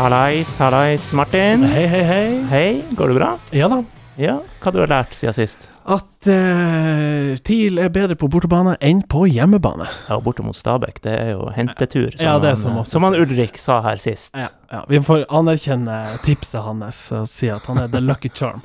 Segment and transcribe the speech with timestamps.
[0.00, 1.62] Hallais, hallais, Martin.
[1.64, 2.28] Hei, hei, hei.
[2.48, 3.26] Hei, går det bra?
[3.52, 3.82] Ja da.
[4.20, 5.66] Ja, hva du har lært siden sist?
[5.90, 9.84] At uh, TIL er bedre på bortebane enn på hjemmebane.
[10.08, 13.04] Ja, borte mot Stabæk, det er jo hentetur, som, Ja, det er som han, som
[13.04, 14.32] han Ulrik sa her sist.
[14.40, 14.82] Ja, ja.
[14.88, 18.64] Vi får anerkjenne tipset hans og si at han er the lucky charm.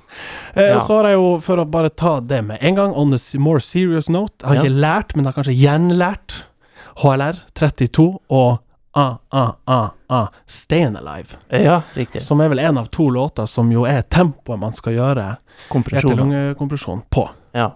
[0.55, 0.79] uh, Ja.
[0.87, 3.59] Så har jeg jo, for å bare ta det med en gang, on a more
[3.63, 4.67] serious note Jeg har Ja.
[4.69, 6.43] ikke lært, men har kanskje gjenlært
[7.03, 8.61] HLR 32 og
[8.95, 11.39] ah, ah, ah, ah, Stayin' Alive.
[11.49, 12.21] Ja, riktig.
[12.21, 15.29] Som er vel en av to låter som jo er tempoet man skal gjøre
[15.69, 17.27] hjerte-lunge-kompresjon på.
[17.55, 17.73] Ja.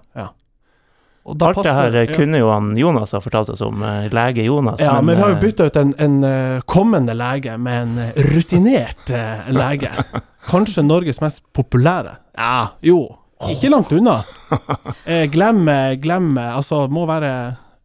[1.30, 2.06] Og da Alt det her ja.
[2.16, 4.82] kunne jo han Jonas ha fortalt oss om, eh, lege Jonas.
[4.82, 8.12] Ja, men vi har jo eh, bytta ut en, en eh, kommende lege med en
[8.32, 9.12] rutinert
[9.54, 9.92] lege.
[10.50, 12.16] Kanskje Norges mest populære.
[12.40, 13.04] Ja, jo.
[13.52, 14.24] Ikke langt unna.
[15.34, 15.62] Glem,
[16.02, 17.30] glem Altså, må være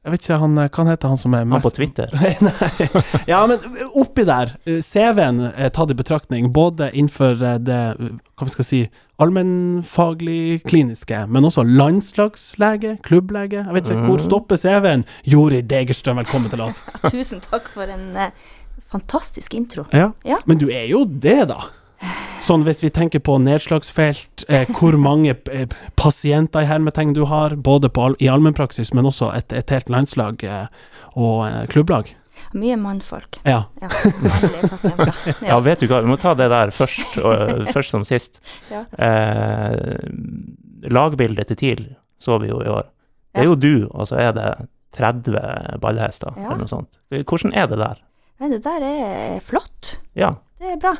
[0.04, 2.10] Jeg vet ikke, han, eh, hva heter han som er mest Han på Twitter.
[2.44, 3.22] Nei.
[3.30, 3.58] Ja, men
[3.96, 8.52] oppi der, eh, CV-en er tatt i betraktning, både innenfor eh, det eh, hva vi
[8.52, 8.80] skal si,
[9.22, 13.62] allmennfaglig kliniske, men også landslagslege, klubblege.
[13.64, 14.24] Jeg vet ikke, hvor Mhm.
[14.26, 15.04] stopper CV-en?
[15.24, 16.82] Jori Degerstrøm, velkommen til oss.
[17.10, 18.30] Tusen takk for en eh,
[18.92, 19.86] fantastisk intro.
[19.92, 20.10] Ja.
[20.24, 20.36] Ja.
[20.46, 21.58] Men du er jo det, da.
[22.44, 25.64] Sånn hvis vi tenker på nedslagsfelt, eh, hvor mange eh,
[25.96, 29.88] pasienter i hermetegn du har, både på, all- i allmennpraksis, men også et, et helt
[29.88, 30.66] landslag eh,
[31.16, 32.10] og eh, klubblag.
[32.52, 33.38] Mye mannfolk.
[33.46, 33.62] Ja.
[33.80, 33.88] Ja,
[34.20, 35.14] mannlige pasienter.
[35.48, 38.40] Ja, vet du hva, vi må ta det der først, og, eh, først som sist.
[38.74, 38.84] Ja.
[38.98, 40.10] Eh,
[40.92, 41.84] lagbildet til TIL
[42.20, 42.90] så vi jo i år.
[43.34, 44.48] Det er jo du, og så er det
[44.94, 46.50] 30 ballhester, Ja.
[46.50, 47.00] eller noe sånt.
[47.10, 48.02] Hvordan er det der?
[48.40, 49.96] Nei, det der er flott.
[50.18, 50.34] Ja.
[50.60, 50.92] Det er bra.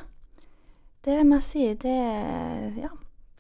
[1.05, 1.67] Det må jeg si.
[1.81, 1.99] Det
[2.81, 2.89] Ja.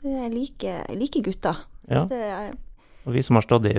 [0.04, 1.56] Det er like, liker gutter.
[1.88, 2.04] ja.
[2.04, 2.56] Det
[3.06, 3.74] Og vi som har stått i,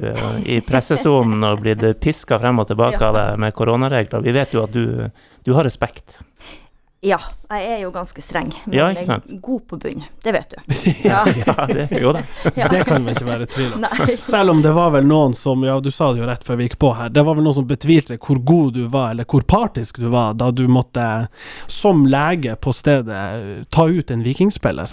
[0.55, 3.07] i pressesonen og blitt piska frem og tilbake Ja.
[3.09, 5.09] av det med koronaregler, vi vet jo at du,
[5.45, 6.19] du har respekt.
[7.01, 7.19] Ja,
[7.51, 9.25] jeg er jo ganske streng, men Ja, ikke jeg sant?
[9.29, 10.03] er god på bunn.
[10.23, 10.57] Det vet du.
[11.09, 11.19] Ja.
[11.45, 12.21] Ja, det, jo da.
[12.55, 12.67] ja.
[12.71, 13.85] Det kan vi ikke være i tvil om.
[14.25, 16.69] Selv om det var vel noen som, ja du sa det jo rett før vi
[16.69, 19.45] gikk på her, det var vel noen som betvilte hvor god du var, eller hvor
[19.45, 21.05] partisk du var, da du måtte,
[21.67, 24.89] som lege på stedet, ta ut en vikingspiller.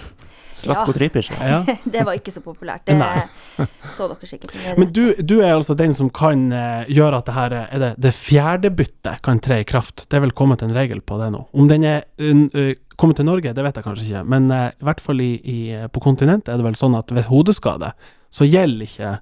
[0.62, 0.96] Slatko Ja.
[0.98, 1.30] Tripic.
[1.42, 1.58] Ja.
[1.84, 2.84] Det var ikke så populært.
[2.86, 3.24] Det Nei.
[3.96, 4.54] så dere sikkert.
[4.78, 7.90] Men du, du er altså den som kan eh, gjøre at det her er det,
[8.02, 10.06] det fjerde byttet kan tre i kraft.
[10.08, 11.44] Det er vel kommet en regel på det nå.
[11.52, 14.86] Om den er uh, kommet til Norge, det vet jeg kanskje ikke, men uh, i
[14.86, 15.58] hvert fall i, i,
[15.92, 17.92] på kontinentet er det vel sånn at ved hodeskade
[18.32, 19.16] så gjelder ikke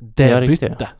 [0.00, 0.99] det det byttet.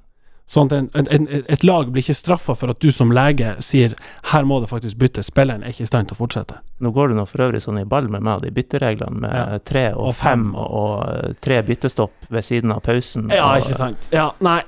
[0.51, 3.93] Sånn at en, en, et lag blir ikke straffa for at du som lege sier
[4.33, 6.57] her må det faktisk byttes, spilleren er ikke i stand til å fortsette.
[6.83, 9.59] Nå går du nå for øvrig sånn i ball med meg, de byttereglene med Ja.
[9.63, 13.29] tre og, Og fem, og, og tre byttestopp ved siden av pausen.
[13.31, 14.09] Ja, og, ikke sant.
[14.11, 14.59] Ja, nei,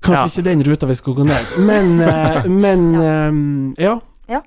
[0.00, 0.30] kanskje Ja.
[0.32, 1.52] ikke den ruta vi skal gå ned.
[1.68, 2.86] Men, eh, men
[3.76, 3.98] ja.
[4.32, 4.40] ja.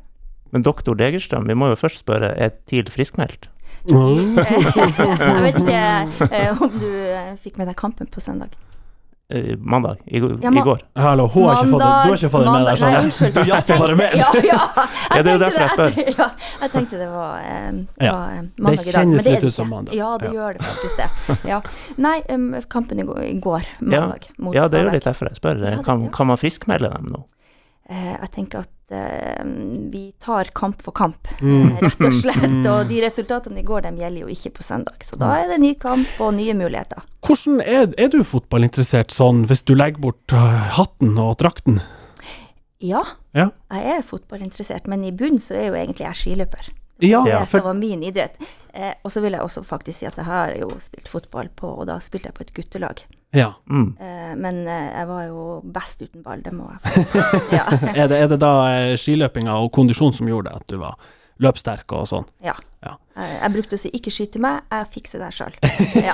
[0.50, 3.46] Men doktor Degerstrøm, vi må jo først spørre, er TIL friskmeldt?
[3.90, 8.58] Jeg vet ikke eh, om du eh, fikk med deg kampen på søndag.
[9.32, 9.98] Eh, mandag?
[10.06, 10.80] I, Ja, ma- i går?
[10.96, 11.90] Hallo, hun har ikke fått det.
[12.04, 12.78] Du har ikke fått det med deg?
[12.82, 12.94] Sånn.
[12.94, 13.34] Nei, unnskyld.
[13.36, 14.16] Du jatter bare med.
[14.18, 14.60] Ja, ja.
[15.16, 15.92] Ja, det er jo tenkte derfor jeg spør.
[16.00, 16.28] Jeg, ja,
[16.64, 18.14] jeg tenkte det var, eh, Ja.
[18.16, 18.58] var eh, mandag i dag.
[18.58, 19.94] men det kjennes litt ut som mandag.
[20.00, 20.34] Ja, det Ja.
[20.40, 21.38] gjør det faktisk det.
[21.52, 21.62] Ja.
[21.98, 23.06] Nei, um, kampen i
[23.40, 25.62] går, mandag, mot Ja, det er jo litt derfor jeg spør.
[25.62, 26.10] Ja, det- Kan, ja.
[26.10, 27.24] kan man friskmelde dem nå?
[27.90, 29.44] Eh, jeg tenker at eh,
[29.90, 31.72] vi tar kamp for kamp, Mm.
[31.72, 32.58] eh, rett og slett.
[32.70, 35.02] Og de resultatene i går, de gjelder jo ikke på søndag.
[35.08, 37.02] Så da er det ny kamp og nye muligheter.
[37.26, 40.36] Hvordan er, er du fotballinteressert sånn, hvis du legger bort
[40.78, 41.82] hatten og drakten?
[42.80, 43.02] Ja,
[43.36, 43.50] Ja.
[43.74, 46.70] jeg er fotballinteressert, men i bunnen så er jo egentlig jeg skiløper.
[47.00, 48.36] Ja, Det for som var min idrett.
[48.74, 51.68] Eh, og så vil jeg også faktisk si at jeg har jo spilt fotball på,
[51.80, 53.04] og da spilte jeg på et guttelag.
[53.34, 53.54] ja.
[53.70, 53.96] Mm.
[54.00, 57.24] Eh, men eh, jeg var jo best uten ball, det må jeg få si.
[57.58, 57.66] Ja.
[57.96, 60.96] Er, det, er det da eh, skiløpinga og kondisjon som gjorde at du var
[61.40, 62.26] løpssterk og sånn?
[62.44, 62.56] ja.
[62.84, 62.94] Ja.
[63.20, 65.56] Jeg, jeg brukte å si 'ikke skyt til meg, jeg fikser det sjøl'.
[66.08, 66.14] Ja.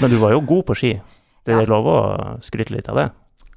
[0.00, 0.90] Men du var jo god på ski.
[1.44, 1.60] Det Ja.
[1.62, 1.96] er lov å
[2.44, 3.06] skryte litt av det.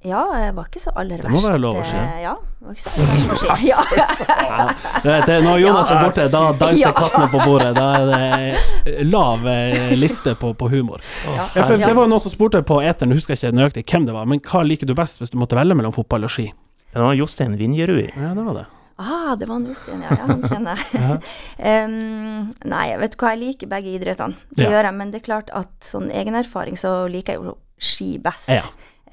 [0.04, 1.28] Ja, jeg var ikke så aller verst.
[1.28, 1.96] Det må være lov å si.
[1.98, 3.68] Eh, Ja, var ikke så aller verst å si.
[3.72, 4.66] Ja.
[5.04, 6.92] Du vet, når Jonas er borte, da danser Ja.
[6.98, 7.72] kattene på bordet.
[7.78, 11.02] Da er det lav eh, liste på, på humor.
[11.28, 11.48] Ja.
[11.56, 14.14] Ja, for Det var noen som spurte på eteren, husker jeg ikke nøyaktig hvem det
[14.18, 16.50] var, men hva liker du best hvis du måtte velge mellom fotball og ski?
[16.92, 18.10] Det var Jostein Vinjerud.
[18.18, 18.66] Ja, det var det.
[19.02, 20.12] Ah, det var en Jostein, ja.
[20.14, 20.26] ja.
[20.28, 21.22] Han kjenner jeg.
[21.58, 24.36] um, nei, jeg vet hva, jeg liker begge idrettene.
[24.54, 24.74] Det Ja.
[24.76, 28.50] gjør jeg, men det er klart at sånn egenerfaring så liker jeg jo ski best.
[28.52, 28.62] Ja.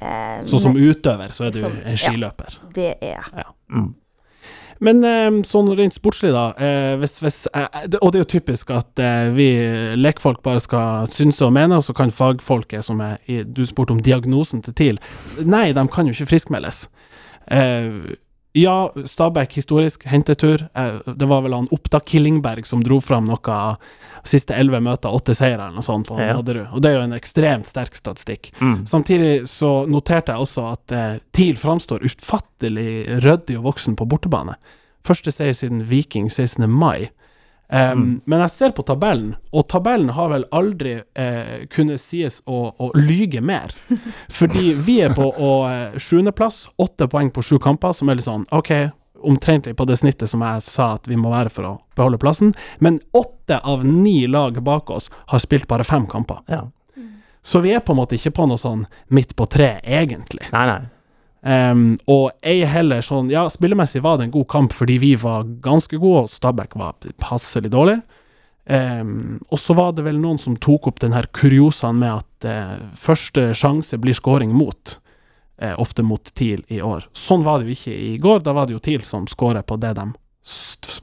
[0.00, 2.58] Eh, Så som men utøver så er du Som- en skiløper.
[2.74, 3.44] det er jeg.
[3.70, 3.94] Mm.
[4.80, 6.52] Men eh, sånn rent sportslig, da.
[6.56, 7.66] Eh, hvis, hvis, eh,
[8.00, 8.94] og det er jo typisk at
[9.34, 9.48] vi
[9.96, 13.98] lekfolk bare skal synse og mene, og så kan fagfolket som er Du spurte om
[14.00, 14.98] diagnosen til TIL.
[15.44, 16.86] Nei, de kan jo ikke friskmeldes.
[18.58, 20.64] Ja, Stabæk historisk, hentetur.
[20.74, 23.58] Eh, det var vel han Oppda Killingberg som dro fram noe
[24.28, 26.34] siste elleve møter, åtte seire eller noe sånt på Ja.
[26.36, 26.72] Nadderud.
[26.74, 28.50] Og det er jo en ekstremt sterk statistikk.
[28.60, 28.82] Mm.
[28.90, 34.56] Samtidig så noterte jeg også at eh, TIL framstår ufattelig ryddig og voksen på bortebane.
[35.06, 36.66] Første seier siden Viking 16.
[36.68, 37.08] mai.
[37.68, 38.20] Um, Mm.
[38.24, 42.90] Men jeg ser på tabellen, og tabellen har vel aldri eh, kunnet sies å, å
[42.96, 43.74] lyge mer.
[44.38, 48.24] Fordi vi er på å, eh, sjuendeplass, åtte poeng på sju kamper, som er litt
[48.28, 48.72] sånn OK,
[49.20, 52.54] omtrentlig på det snittet som jeg sa at vi må være for å beholde plassen.
[52.80, 56.40] Men åtte av ni lag bak oss har spilt bare fem kamper.
[56.48, 56.64] Ja.
[57.42, 60.48] Så vi er på en måte ikke på noe sånn midt på tre, egentlig.
[60.52, 60.80] Nei, nei.
[61.46, 65.46] Ehm, og ei heller sånn Ja, spillemessig var det en god kamp fordi vi var
[65.62, 68.00] ganske gode, og Stabæk var passelig dårlig.
[68.68, 72.48] Um, og så var det vel noen som tok opp den her kuriosaen med at
[72.48, 74.98] uh, første sjanse blir scoring mot.
[75.56, 77.06] Uh, ofte mot TIL i år.
[77.16, 78.42] Sånn var det jo ikke i går.
[78.44, 80.10] Da var det jo TIL som skåra på det de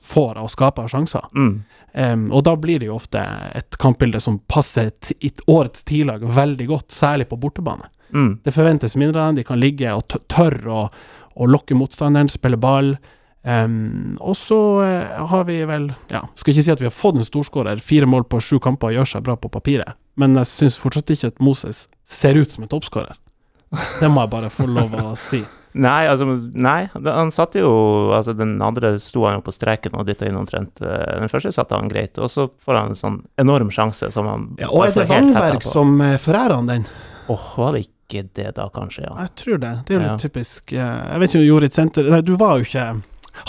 [0.02, 1.26] får å skape sjanser.
[1.36, 1.56] Mm.
[1.96, 3.22] Um, og da blir det jo ofte
[3.56, 7.88] et kampbilde som passer et, årets TIL-lag veldig godt, særlig på bortebane.
[8.12, 8.40] Mm.
[8.44, 10.82] Det forventes mindre av dem, de kan ligge og tørre å,
[11.36, 12.98] å lokke motstanderen, spille ball.
[13.46, 17.20] Um, og så eh, har vi vel Ja, skal ikke si at vi har fått
[17.20, 20.50] en storskårer, fire mål på sju kamper og gjør seg bra på papiret, men jeg
[20.50, 23.14] syns fortsatt ikke at Moses ser ut som en toppskårer.
[24.00, 25.44] Det må jeg bare få lov å si.
[25.76, 26.26] Nei, altså
[26.56, 27.68] Nei, han satt jo
[28.16, 30.80] Altså, den andre sto han jo på streken og dytta inn omtrent.
[30.82, 34.30] eh, Den første satte han greit, og så får han en sånn enorm sjanse som
[34.32, 36.86] han Ja, og er det Wangberg som eh, forærer han den?
[37.28, 39.04] Åh, var det ikke det da, kanskje?
[39.08, 39.16] Ja.
[39.26, 39.74] Jeg tror det.
[39.88, 40.18] Det er jo litt Ja.
[40.30, 40.80] typisk eh,
[41.12, 42.86] Jeg vet ikke om du gjorde et senter Nei, du var jo ikke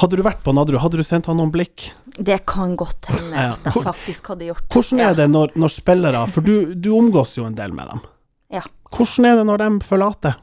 [0.01, 1.91] Hadde du vært på Nadderud, hadde du sendt han noen blikk?
[2.19, 3.53] Det kan godt hende Ja.
[3.55, 7.37] at jeg faktisk hadde gjort Hvordan er det når, når spillere For du, du omgås
[7.39, 8.01] jo en del med dem.
[8.51, 8.65] Ja.
[8.91, 10.35] Hvordan er det når de forlater?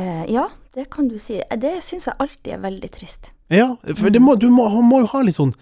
[0.00, 1.40] Eh, ja, det kan du si.
[1.42, 3.32] Eh, Det syns jeg alltid er veldig trist.
[3.50, 5.52] Ja, for det må, du må, må jo ha litt sånn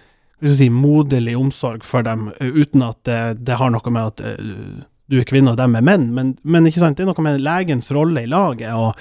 [0.44, 3.18] si, moderlig omsorg for dem, eh, uten at det,
[3.48, 6.68] det har noe med at eh, du er kvinne og dem er menn, men, men
[6.68, 8.92] ikke sant, det er noe med legens rolle i laget, og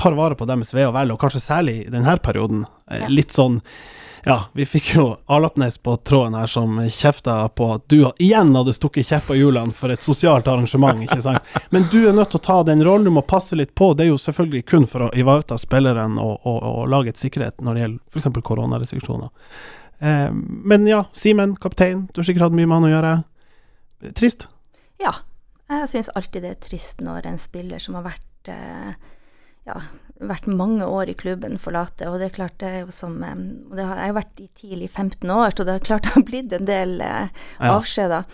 [0.00, 2.64] tar vare på deres ve og vel, og kanskje særlig i denne perioden.
[2.90, 3.08] eh, Ja.
[3.08, 3.60] Litt sånn
[4.26, 8.72] Ja, vi fikk jo Alapnes på tråden her som kjefta på at du igjen hadde
[8.72, 11.56] stukket kjepper i hjulene for et sosialt arrangement, ikke sant.
[11.74, 13.90] Men du er nødt til å ta den rollen, du må passe litt på.
[13.92, 17.76] Det er jo selvfølgelig kun for å ivareta spilleren og, og, og lagets sikkerhet når
[17.76, 18.40] det gjelder f.eks.
[18.48, 19.28] koronarestriksjoner.
[19.98, 20.30] Eh,
[20.72, 23.14] men ja, Simen, kaptein, du har sikkert hatt mye med han å gjøre.
[24.16, 24.48] Trist.
[25.04, 25.12] Ja.
[25.68, 28.96] Jeg syns alltid det er trist når en spiller som har vært eh,
[29.68, 29.78] ja,
[30.28, 32.08] vært mange år i klubben, forlate.
[32.10, 33.34] Og det er klart, det er jo som eh,
[33.70, 36.08] og det har, Jeg har vært i TIL i 15 år, så det er klart
[36.08, 37.28] det har blitt en del eh,
[37.58, 37.74] Ja.
[37.76, 38.24] avskjeder.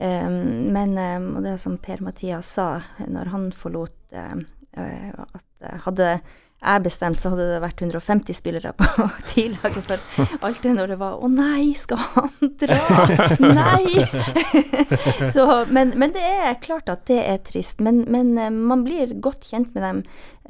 [0.00, 6.06] Um, men um, og det som Per-Mathias sa når han forlot eh, at hadde
[6.60, 8.86] jeg bestemt, så hadde det vært 150 spillere på
[9.30, 9.86] TIL-laget.
[9.86, 14.04] For alt det når det var 'Å nei, skal han dra?' Nei!
[15.34, 17.80] så, men, men det er klart at det er trist.
[17.80, 20.02] Men, men eh, man blir godt kjent med dem,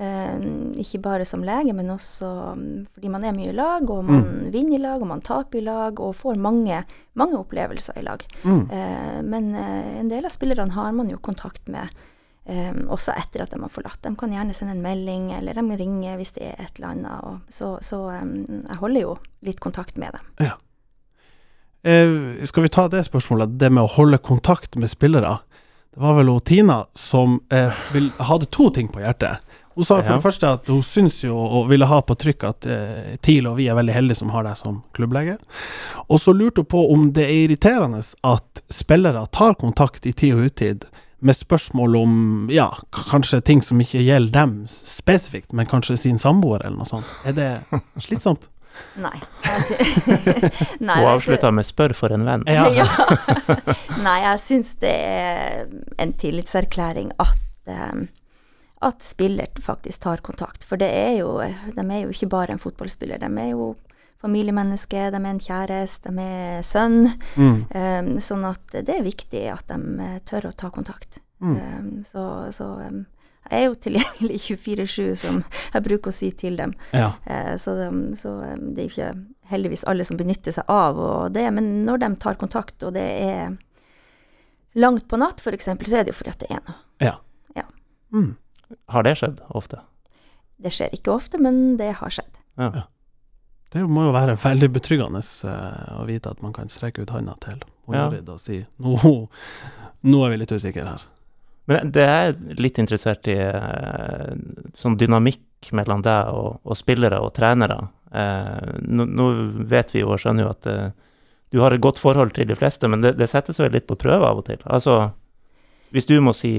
[0.02, 4.04] eh, ikke bare som lege, men også mm, fordi man er mye i lag, og
[4.10, 6.82] man vinner i lag, og man taper i lag, og får mange,
[7.14, 8.26] mange opplevelser i lag.
[8.42, 8.62] Mm.
[8.66, 11.86] Eh, men en del av spillerne har man jo kontakt med.
[12.50, 14.00] Eh, også etter at de har forlatt.
[14.04, 17.28] De kan gjerne sende en melding, eller de ringer hvis det er et eller annet.
[17.28, 18.34] Og så så um,
[18.66, 19.14] jeg holder jo
[19.46, 20.50] litt kontakt med dem.
[21.82, 25.38] Eh, skal vi ta det spørsmålet, det med å holde kontakt med spillere?
[25.90, 29.40] Det var vel hun Tina som eh, vil, hadde to ting på hjertet.
[29.74, 32.66] Hun sa for det første at hun syns jo og ville ha på trykk at
[32.68, 35.38] eh, TIL og vi er veldig heldige som har deg som klubblege.
[36.10, 40.36] Og så lurte hun på om det er irriterende at spillere tar kontakt i tid
[40.36, 40.84] og utid
[41.20, 42.14] med spørsmål om
[42.52, 47.10] ja, kanskje ting som ikke gjelder dem spesifikt, men kanskje sin samboer eller noe sånt.
[47.28, 47.50] Er det
[48.00, 48.48] slitsomt?
[49.04, 49.16] Nei.
[49.66, 49.76] Sy
[50.86, 52.46] Nei, Hun avslutta med 'spør for en venn'.
[52.48, 52.68] Ja.
[52.80, 52.86] Ja.
[54.00, 55.68] Nei, jeg syns det er
[56.00, 58.06] en tillitserklæring at, um,
[58.86, 60.64] at spiller faktisk tar kontakt.
[60.64, 63.20] For det er jo, de er jo ikke bare en fotballspiller.
[63.20, 63.74] De er jo
[64.20, 67.08] familiemenneske, de er en kjæreste, de er sønn.
[67.36, 67.56] Mm.
[67.72, 71.22] Um, sånn at det er viktig at de eh, tør å ta kontakt.
[71.40, 71.54] Mm.
[71.56, 73.06] Um, så så um,
[73.50, 75.40] jeg er jo tilgjengelig 24-7, som
[75.72, 76.74] jeg bruker å si til dem.
[76.92, 77.14] ja.
[77.24, 77.88] Uh, Så, de,
[78.20, 79.10] så det er ikke
[79.50, 83.06] heldigvis alle som benytter seg av og det, men når de tar kontakt, og det
[83.24, 83.56] er
[84.78, 86.76] langt på natt f.eks., så er det jo fordi at det er noe.
[87.02, 87.16] Ja.
[87.56, 87.64] Ja.
[88.14, 88.36] Mm.
[88.92, 89.80] Har det skjedd ofte?
[90.60, 92.36] Det skjer ikke ofte, men det har skjedd.
[92.60, 92.84] Ja.
[93.70, 97.36] Det må jo være veldig betryggende eh, å vite at man kan strekke ut handa
[97.44, 97.60] til
[97.90, 98.06] Ja.
[98.10, 99.14] Og si nå,
[100.06, 101.06] nå er vi litt usikre her.
[101.70, 104.34] Men det er litt interessert i eh,
[104.78, 107.78] sånn dynamikk mellom deg og, og spillere og trenere.
[108.10, 109.28] Eh, nå, nå
[109.70, 110.88] vet vi jo og skjønner jo at eh,
[111.50, 113.98] du har et godt forhold til de fleste, men det, det settes vel litt på
[113.98, 114.58] prøve av og til.
[114.70, 115.12] Altså,
[115.94, 116.56] hvis du må si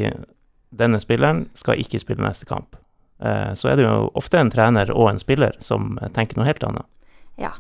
[0.72, 2.76] denne spilleren skal ikke spille neste kamp,
[3.24, 6.64] eh, så er det jo ofte en trener og en spiller som tenker noe helt
[6.68, 6.88] annet.
[7.38, 7.52] Ja.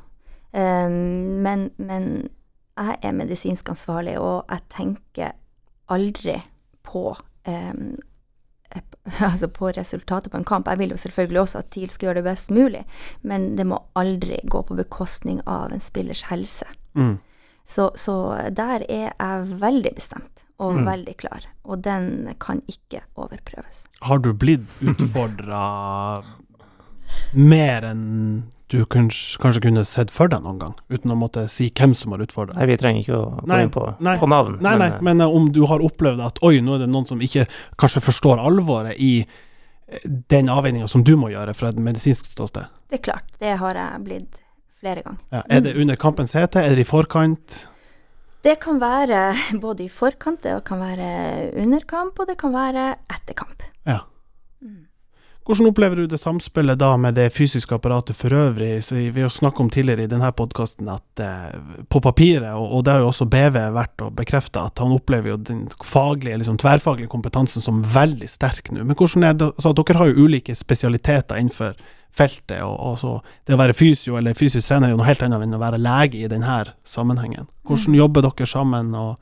[0.51, 2.29] Um, men, men
[2.77, 5.31] jeg er medisinsk ansvarlig, og jeg tenker
[5.91, 6.37] aldri
[6.83, 7.15] på
[7.47, 7.95] um,
[9.19, 10.67] altså på resultatet på en kamp.
[10.67, 12.85] Jeg vil jo selvfølgelig også at TIL skal gjøre det best mulig,
[13.27, 16.67] men det må aldri gå på bekostning av en spillers helse.
[16.93, 17.17] Mm.
[17.63, 18.15] Så, så,
[18.51, 20.85] der er jeg veldig bestemt og Mm.
[20.85, 23.87] veldig klar, og den kan ikke overprøves.
[24.01, 26.23] Har du blitt utfordra
[27.33, 31.67] mer enn du kanskje, kanskje kunne sett for deg noen gang, uten å måtte si
[31.75, 32.55] hvem som har utfordra?
[32.57, 34.17] Nei, vi trenger ikke å gå Nei, inn på, nei.
[34.21, 34.57] på navn.
[34.63, 37.09] Nei, nei, eh, men uh, om du har opplevd at oi, nå er det noen
[37.09, 37.47] som ikke
[37.81, 42.71] kanskje forstår alvoret i eh, den avveininga som du må gjøre fra et medisinsk ståsted.
[42.91, 44.41] Det er klart, det har jeg blitt
[44.81, 45.25] flere ganger.
[45.35, 46.63] Ja, er det under kampens hete?
[46.63, 47.65] Er det i forkant?
[48.41, 49.25] Det kan være
[49.65, 51.11] både i forkant, det kan være
[51.61, 53.67] under kamp, og det kan være etter kamp.
[53.89, 54.01] Ja.
[55.41, 55.45] Mm.
[55.47, 58.83] Hvordan opplever du det samspillet da med det fysiske apparatet for øvrig?
[58.83, 61.55] Så vi har snakket om tidligere i denne podkasten at eh,
[61.89, 65.33] på papiret, og, og det har jo også BV vært å bekrefte, at han opplever
[65.33, 68.83] jo den faglige, liksom tverrfaglige kompetansen som veldig sterk nå.
[68.85, 71.73] Men hvordan er det så Dere har jo ulike spesialiteter innenfor
[72.13, 73.15] feltet, og, og så
[73.47, 75.79] det å være fysio eller fysisk trener er jo noe helt annet enn å være
[75.81, 77.49] lege i denne sammenhengen.
[77.65, 78.93] Hvordan jobber dere sammen?
[78.93, 79.17] og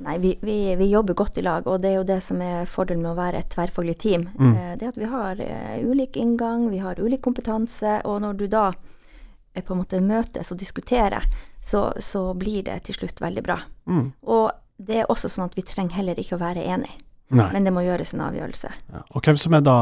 [0.00, 2.68] Nei, vi, vi, vi jobber godt i lag, og det er jo det som er
[2.70, 4.28] fordelen med å være et tverrfaglig team.
[4.38, 4.52] Mm.
[4.52, 8.46] Eh, det at vi har eh, ulik inngang, vi har ulik kompetanse, og når du
[8.52, 11.26] da eh, på en måte møtes og diskuterer,
[11.60, 13.58] så, så blir det til slutt veldig bra.
[13.90, 14.08] mm.
[14.30, 17.00] Og det er også sånn at vi trenger heller ikke å være enige,
[17.34, 17.48] Nei.
[17.50, 18.68] men det må gjøres en avgjørelse.
[18.94, 19.00] Ja.
[19.10, 19.78] Og hvem som er da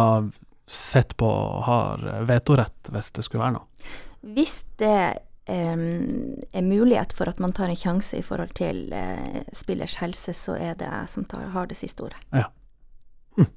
[0.67, 1.29] sett på
[1.67, 3.91] har vetorett hvis det skulle være noe?
[4.25, 4.97] Hvis det
[5.47, 10.57] er mulighet for at man tar en sjanse i forhold til eh, spillers helse, så
[10.59, 12.19] er det jeg som tar, har det siste ordet.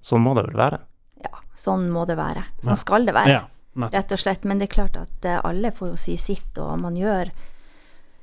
[0.05, 0.79] Sånn må det vel være.
[1.23, 2.43] Ja, sånn må det være.
[2.61, 2.79] Sånn Ja.
[2.81, 3.29] skal det være.
[3.39, 4.43] Ja, rett og slett.
[4.45, 7.31] Men det er klart at eh, alle får jo si sitt, og man gjør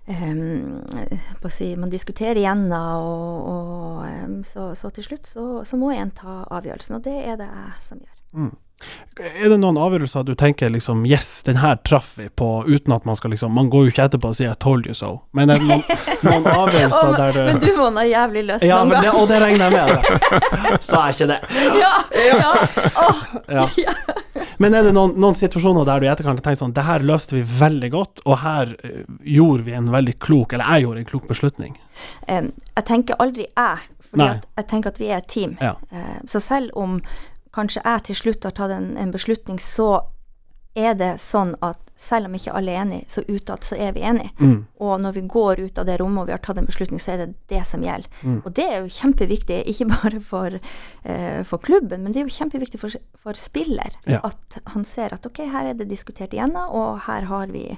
[0.06, 6.12] å si, Man diskuterer igjennom, og, og så, så til slutt så, så må en
[6.14, 8.20] ta avgjørelsen, og det er det jeg som gjør.
[8.36, 8.52] Mm.
[9.16, 13.06] Er det noen avgjørelser du tenker liksom Yes, den her traff vi på, uten at
[13.08, 15.48] man skal liksom Man går jo ikke etterpå og sier 'I told you so', men
[15.50, 15.84] er det noen,
[16.26, 19.16] noen avgjørelser der du men du må ha jævlig løs Ja, noen gang.
[19.16, 20.82] og det regner jeg med.
[20.84, 21.38] Sa jeg ikke det?
[21.80, 21.94] Ja,
[22.28, 22.52] ja.
[23.06, 23.66] Oh, Ja.
[24.58, 27.36] Men er det noen, noen situasjoner der du i etterkant tenkt sånn Det her løste
[27.36, 29.02] vi veldig godt, og her eh,
[29.36, 31.76] gjorde vi en veldig klok Eller jeg gjorde en klok beslutning.
[32.28, 33.78] Um, jeg tenker aldri jeg,
[34.10, 35.56] for jeg tenker at vi er et team.
[35.60, 37.00] Eh, så selv om
[37.56, 40.04] kanskje jeg til slutt har tatt en, en beslutning, så
[40.76, 44.02] er det sånn at selv om ikke alle er enige, så utad så er vi
[44.04, 44.34] enige.
[44.36, 44.58] Mm.
[44.84, 47.14] Og når vi går ut av det rommet og vi har tatt en beslutning, så
[47.14, 48.10] er det det som gjelder.
[48.20, 48.38] Mm.
[48.42, 50.58] Og det er jo kjempeviktig, ikke bare for,
[51.08, 53.96] eh, for klubben, men det er jo kjempeviktig for, for spiller.
[54.04, 54.20] Ja.
[54.28, 57.70] At han ser at ok, her er det diskutert igjennom, og her har vi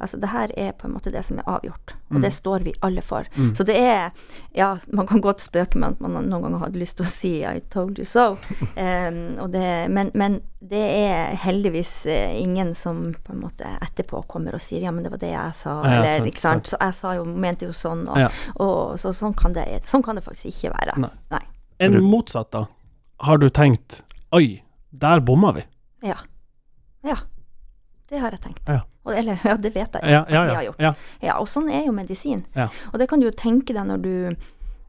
[0.00, 2.20] Altså det her er på en måte det som er avgjort, og Mm.
[2.22, 3.24] det står vi alle for.
[3.54, 4.10] Så det er
[4.54, 7.44] Ja, man kan godt spøke med at man noen ganger hadde lyst til å si
[7.44, 8.36] 'I told you so',
[8.76, 14.26] um, og det, men, men det er heldigvis eh, ingen som på en måte etterpå
[14.26, 16.64] kommer og sier 'ja, men det var det jeg sa', Ja, eller sant, ikke sant.
[16.68, 18.28] Så jeg sa jo, mente jo sånn, og, Ja.
[18.56, 20.98] og så sånn kan, det, sånn kan det faktisk ikke være.
[20.98, 21.10] Nei.
[21.30, 21.44] Nei.
[21.80, 22.66] En motsatt, da.
[23.20, 25.62] Har du tenkt Oi, der bomma vi.
[26.02, 26.16] Ja.
[27.04, 27.16] Ja.
[28.08, 28.62] Det har jeg tenkt.
[28.68, 28.82] Ja.
[29.04, 30.78] Og, eller, ja, det vet jeg Ja, at vi har gjort.
[31.20, 31.34] ja.
[31.38, 32.44] Og sånn er jo medisin.
[32.56, 32.68] Ja.
[32.92, 34.14] Og det kan du jo tenke deg når du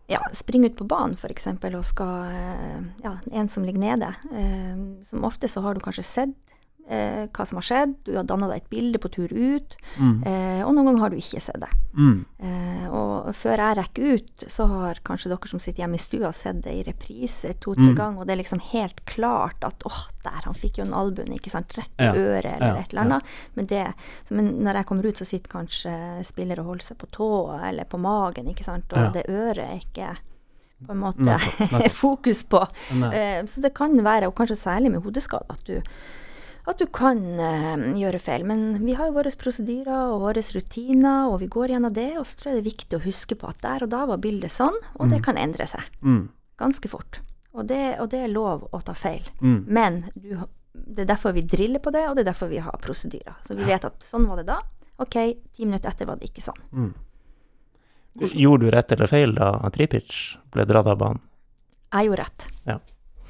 [0.09, 1.47] ja, springer ut på banen f.eks.
[1.51, 4.13] og skal eh, Ja, en som ligger nede.
[4.33, 6.48] Eh, som ofte så har du kanskje sett
[6.89, 10.24] eh, hva som har skjedd, du har danna deg et bilde på tur ut, Mm.
[10.25, 11.69] eh, og noen ganger har du ikke sett det.
[11.93, 12.25] Mm.
[12.41, 16.31] Eh, og før jeg rekker ut, så har kanskje dere som sitter hjemme i stua,
[16.34, 17.96] sett det i reprise to-tre Mm.
[17.96, 21.31] ganger, og det er liksom helt klart at åh, der, han fikk jo en albuen,
[21.38, 23.24] ikke sant, rett i Ja, øret eller ja, et eller annet.
[23.55, 23.93] Men, det,
[24.31, 27.29] men når jeg kommer ut, så sitter kanskje spiller og holder seg på tå
[27.69, 29.10] eller på magen, ikke sant, og Ja.
[29.12, 30.17] det øret er ikke
[30.88, 31.91] på en måte Nettopp, nettopp.
[32.05, 32.67] fokus på.
[32.96, 33.13] Nei.
[33.13, 35.81] Eh, så det kan være, og kanskje særlig med hodeskade, at du
[36.69, 38.43] at du kan eh, gjøre feil.
[38.47, 42.11] Men vi har jo våre prosedyrer og våre rutiner, og vi går gjennom det.
[42.19, 44.21] Og så tror jeg det er viktig å huske på at der og da var
[44.23, 46.29] bildet sånn, og det kan endre seg Mm.
[46.57, 47.21] ganske fort.
[47.53, 49.23] Og det, og det er lov å ta feil.
[49.41, 49.65] Mm.
[49.67, 50.35] Men du,
[50.73, 53.35] det er derfor vi driller på det, og det er derfor vi har prosedyrer.
[53.43, 54.59] Så vi vet at sånn var det da.
[54.99, 55.15] Ok,
[55.55, 56.61] ti minutter etter var det ikke sånn.
[56.71, 56.93] Mm.
[58.19, 60.11] Gjorde du rett eller feil da Tripic
[60.51, 61.21] ble dratt av banen?
[61.93, 62.47] Jeg gjorde rett.
[62.67, 62.77] Ja.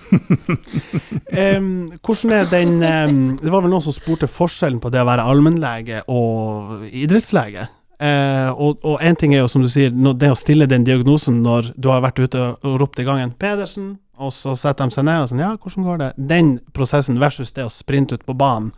[1.43, 5.07] Em, hvordan er den um, Det var vel noen som spurte forskjellen på det å
[5.07, 7.67] være allmennlege og idrettslege.
[7.99, 11.73] Uh, og, én ting er jo, som du sier, det å stille den diagnosen når
[11.75, 15.23] du har vært ute og ropt i gangen 'Pedersen', og så setter de seg ned
[15.23, 18.71] og sånn 'Ja, hvordan går det?' Den prosessen versus det å sprinte ut på banen.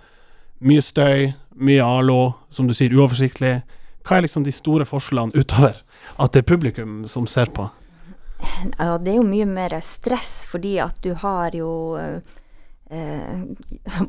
[0.61, 3.61] Mye støy, mye alo, som du sier, uoversiktlig.
[4.05, 5.77] Hva er liksom de store forskjellene utover
[6.17, 7.69] at det er publikum som ser på?
[8.77, 12.19] Ja, det er jo mye mer stress, fordi at du har jo eh,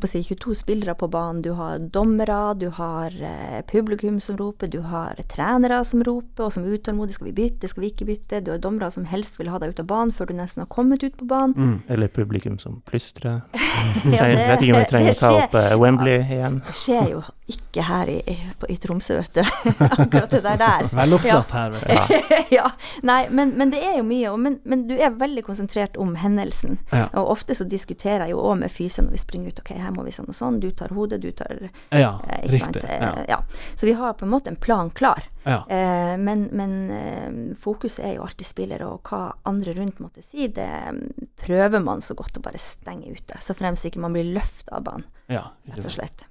[0.00, 1.42] på å 22 spillere på banen.
[1.44, 6.54] Du har dommere, du har eh, publikum som roper, du har trenere som roper og
[6.54, 7.18] som er utålmodige.
[7.18, 8.42] Skal vi bytte, skal vi ikke bytte?
[8.44, 10.70] Du har dommere som helst vil ha deg ut av banen før du nesten har
[10.72, 11.78] kommet ut på banen.
[11.92, 13.42] Eller publikum som plystrer.
[14.12, 16.60] Ja, jeg vet ikke om vi trenger å ta opp eh, Wembley igjen.
[16.66, 17.22] Det skjer jo
[17.52, 19.42] ikke her i, i, på, i Tromsø, vet du.
[19.86, 20.88] Akkurat det der der.
[20.96, 22.36] Vel opptatt her, vet du.
[22.56, 22.66] ja,
[23.06, 24.32] nei, men, men det er jo mye.
[24.40, 26.78] Men, men du er veldig konsentrert om hendelsen.
[26.92, 27.06] Ja.
[27.20, 29.62] Og ofte så diskuterer jeg jo òg med fysio når vi springer ut.
[29.64, 30.60] Ok, her må vi sånn og sånn.
[30.62, 32.90] Du tar hodet, du tar Ja, eh, ikke sant, riktig.
[32.90, 33.40] eh, Ja, ja.
[33.76, 35.24] Så vi har på en måte en plan klar.
[35.44, 35.62] ja.
[35.68, 40.46] Eh, men men eh, fokuset er jo alltid spillere, og hva andre rundt måtte si,
[40.48, 43.40] det mm, prøver man så godt å bare stenge ute.
[43.42, 46.26] Så fremst ikke man blir løfta av banen, ja, rett og slett.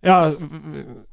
[0.00, 0.18] Ja,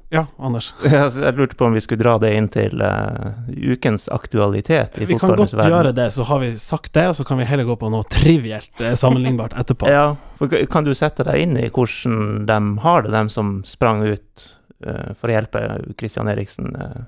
[0.10, 0.74] ja, Anders.
[0.84, 5.18] Jeg lurte på om vi skulle dra det inn til uh, ukens aktualitet i Vi
[5.20, 5.72] kan godt verden.
[5.74, 8.06] gjøre det, så har vi sagt det, og så kan vi heller gå på noe
[8.12, 9.90] trivielt eh, sammenlignbart etterpå.
[9.90, 14.06] Ja, for kan du sette deg inn i hvordan de har det, dem som sprang
[14.06, 14.48] ut
[14.86, 15.66] uh, for å hjelpe
[15.98, 17.04] Christian Eriksen uh,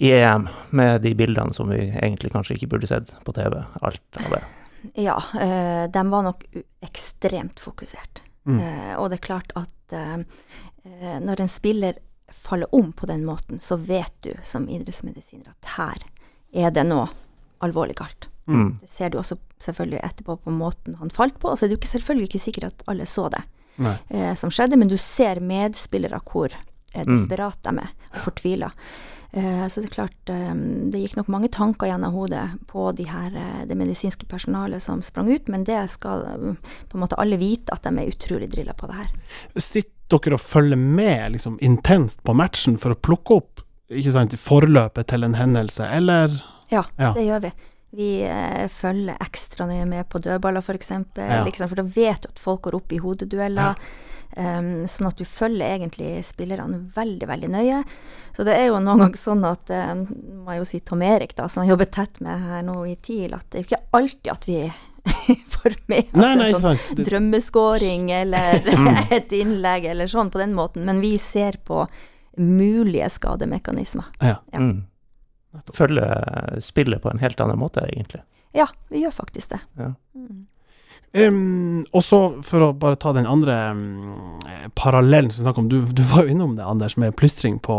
[0.00, 4.24] i EM, med de bildene som vi egentlig kanskje ikke burde sett på TV, alt
[4.24, 4.44] av det.
[4.94, 6.44] Ja, eh, de var nok
[6.84, 8.22] ekstremt fokusert.
[8.46, 8.58] Mm.
[8.60, 10.18] Eh, og det er klart at eh,
[10.84, 11.98] eh, når en spiller
[12.28, 16.02] faller om på den måten, så vet du som idrettsmedisiner at her
[16.52, 17.08] er det noe
[17.64, 18.28] alvorlig galt.
[18.46, 18.78] Mm.
[18.82, 21.78] Det ser du også selvfølgelig etterpå på måten han falt på, og så er det
[21.78, 23.40] jo selvfølgelig ikke sikkert at alle så det
[24.10, 27.16] eh, som skjedde, men du ser medspillere hvor eh, Mm.
[27.16, 28.68] desperat de er, og fortvila.
[29.34, 30.54] Eh, så det er klart, eh,
[30.92, 35.02] det gikk nok mange tanker gjennom hodet på de her, eh, det medisinske personalet som
[35.02, 36.22] sprang ut, men det skal
[36.88, 39.10] på en måte alle vite at de er utrolig drilla på det her.
[39.58, 39.90] Sitter
[40.22, 45.06] dere og følger med liksom, intenst på matchen for å plukke opp ikke sant, forløpet
[45.10, 47.12] til en hendelse, eller Ja, Ja.
[47.12, 47.52] det gjør vi.
[47.94, 51.44] Vi eh, følger ekstra nøye med på dødballer, f.eks., Ja.
[51.44, 53.74] liksom, for da vet du at folk går opp i hodedueller.
[54.36, 57.82] Em, sånn at du følger egentlig spillerne veldig, veldig nøye.
[58.36, 61.36] Så det er jo noen ganger sånn at eh, må jeg jo si Tom Erik,
[61.38, 63.84] da, som har jobbet tett med her nå i TIL, at det er jo ikke
[64.00, 64.58] alltid at vi
[65.54, 67.04] får med oss Nei, nei, en sånn sant.
[67.10, 68.66] Drømmeskåring eller
[69.18, 71.84] et innlegg eller sånn på den måten, men vi ser på
[72.40, 74.10] mulige skademekanismer.
[74.20, 74.58] ja, Ja.
[74.58, 74.84] Mm.
[75.70, 76.02] Følge
[76.66, 78.24] spillet på en helt annen måte, egentlig.
[78.58, 79.60] Ja, vi gjør faktisk det.
[79.78, 79.92] Ja.
[80.14, 80.46] Mm.
[81.14, 83.54] Em, og så, for å bare ta den andre
[84.50, 87.60] eh, parallellen som vi snakker om, du, du var jo innom det, Anders, med plystring
[87.62, 87.76] på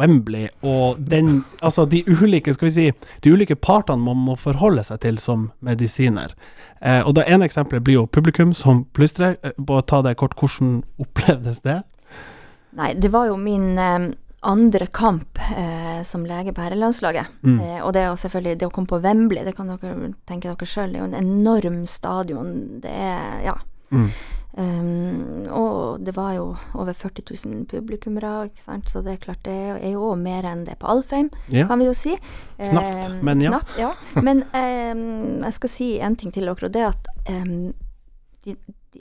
[0.00, 2.86] Wembley, og den Altså, de ulike, skal vi si,
[3.20, 6.32] de ulike partene man må forholde seg til som medisiner.
[6.80, 9.36] Uh, og det ene eksempelet blir jo publikum som plystrer.
[9.44, 11.82] Uh, bare ta det kort, hvordan opplevdes det?
[12.72, 14.08] Nei, det var jo min eh,
[14.42, 17.26] andre kamp eh, som lege på herrelandslaget.
[17.46, 17.58] Mm.
[17.60, 20.50] Eh, og det er jo selvfølgelig Det å komme på Wembley, det kan dere tenke
[20.50, 22.54] dere sjøl, det er jo en enorm stadion.
[22.82, 23.58] Det er Ja.
[23.92, 24.08] Mm.
[24.54, 28.50] Um, og det var jo over 40 000 publikummere,
[28.84, 31.66] så det er klart det er jo mer enn det på Alfheim, Ja.
[31.66, 32.18] kan vi jo si.
[32.58, 33.50] Knapt, Um, men ja.
[33.50, 33.94] Knapt, ja.
[34.20, 37.72] Men um, jeg skal si en ting til dere, og det er at de,
[38.44, 38.56] de,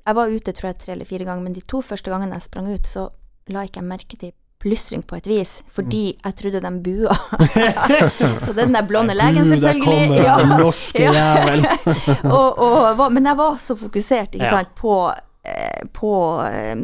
[0.06, 2.48] Jeg var ute tror jeg tre eller fire ganger, men de to første gangene jeg
[2.48, 3.10] sprang ut, så
[3.52, 7.16] la ikke jeg merke til plystring på et vis, fordi jeg trodde de bua.
[8.46, 10.08] så den der blonde legen, selvfølgelig.
[10.08, 10.36] kommer ja.
[10.44, 11.14] den norske Ja.
[11.18, 11.66] jævel.
[12.38, 12.60] og,
[13.00, 14.52] og, men jeg var så fokusert ikke Ja.
[14.60, 14.94] sant, på,
[15.46, 16.12] eh, på,
[16.46, 16.76] eh,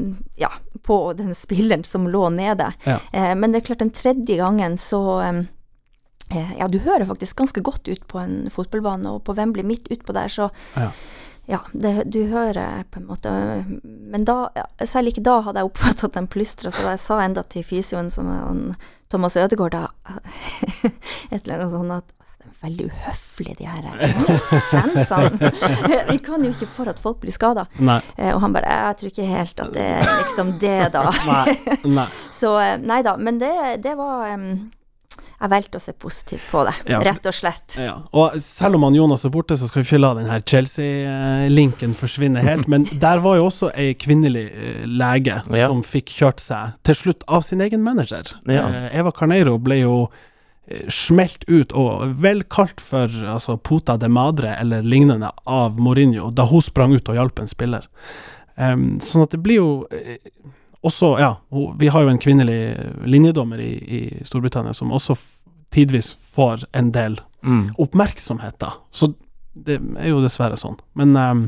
[0.42, 0.50] ja,
[0.84, 2.72] på den spilleren som lå nede.
[2.88, 2.98] Ja.
[3.14, 5.06] Eh, men det er klart, den tredje gangen så
[6.60, 10.12] Ja, du hører faktisk ganske godt ut på en fotballbane, og på Wembley midt utpå
[10.14, 10.90] der, så Ja.
[11.48, 13.32] Ja, det, du hører på en måte
[13.84, 17.22] Men da, ja, selv ikke da hadde jeg oppfattet at de plystra, så jeg sa
[17.24, 18.62] enda til fysioen, som han,
[19.10, 19.88] Thomas Ødegaard, da
[21.32, 25.52] et eller annet sånt at de er veldig uhøflige, de her engelske fansene.
[26.12, 27.66] Vi kan jo ikke for at folk blir skada.
[28.16, 31.04] Eh, Og han bare Jeg tror ikke helt at det er liksom det, da.
[31.28, 31.58] Nei.
[31.98, 32.08] Nei.
[32.40, 33.16] Så eh, nei da.
[33.18, 34.48] Men det, det var em,
[35.38, 37.76] Jeg valgte å se positivt på det, Ja, rett og slett.
[37.78, 40.42] Ja, og selv om han Jonas er borte, så skal vi ikke la den her
[40.42, 42.66] Chelsea-linken forsvinne helt.
[42.72, 45.68] Men der var jo også ei kvinnelig eh, lege Ja.
[45.70, 48.34] som fikk kjørt seg til slutt av sin egen manager.
[48.50, 48.66] Ja.
[48.66, 49.96] Eh, Eva Carneiro ble jo
[50.68, 56.32] eh, smelt ut og vel kalt for altså, pota de madre eller lignende av Mourinho
[56.34, 57.86] da hun sprang ut og hjalp en spiller.
[58.58, 59.70] Um, sånn at det blir jo
[60.86, 61.36] også Ja,
[61.80, 62.60] vi har jo en kvinnelig
[63.06, 65.16] linjedommer i, i Storbritannia som også
[65.74, 67.70] tidvis får en del Mm.
[67.78, 68.72] oppmerksomhet, da.
[68.92, 69.14] Så
[69.54, 70.76] det er jo dessverre sånn.
[70.98, 71.44] Men um,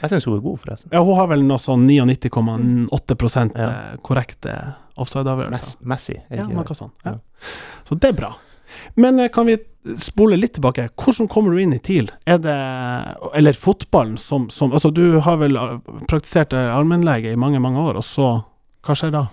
[0.00, 0.90] Jeg syns hun er god, forresten.
[0.94, 3.66] ja, hun har vel noe sånn 99,8 Ja.
[3.66, 4.54] eh, korrekte
[4.96, 5.76] offside-avgjørelser.
[5.84, 6.16] Messi.
[6.30, 6.92] Ja, noe sånt.
[7.04, 7.16] Ja.
[7.84, 8.30] Så det er bra.
[8.96, 9.58] Men eh, kan vi
[9.98, 10.88] spole litt tilbake?
[10.96, 12.08] Hvordan kommer du inn i TIL?
[12.24, 12.56] Er det
[13.34, 15.76] Eller fotballen som, som Altså, du har vel eh,
[16.08, 18.30] praktisert allmennlege i mange, mange år, og så
[18.82, 19.26] Hva skjer da?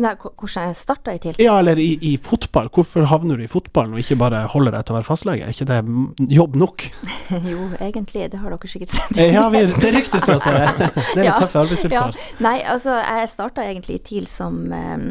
[0.00, 1.34] Nei, hvor- hvordan jeg starta i TIL?
[1.42, 2.68] Ja, eller i, i fotball.
[2.70, 5.42] Hvorfor havner du i fotballen og ikke bare holder deg til å være fastlege?
[5.44, 6.84] Er ikke det jobb nok?
[7.50, 9.18] jo, egentlig, det har dere sikkert sett.
[9.18, 10.86] Eh, Ja, vi, det ryktes jo at det, det
[11.18, 12.20] er litt Ja, tøffe arbeidsvilkår.
[12.46, 15.04] Nei, altså, jeg starta egentlig i TIL som eh,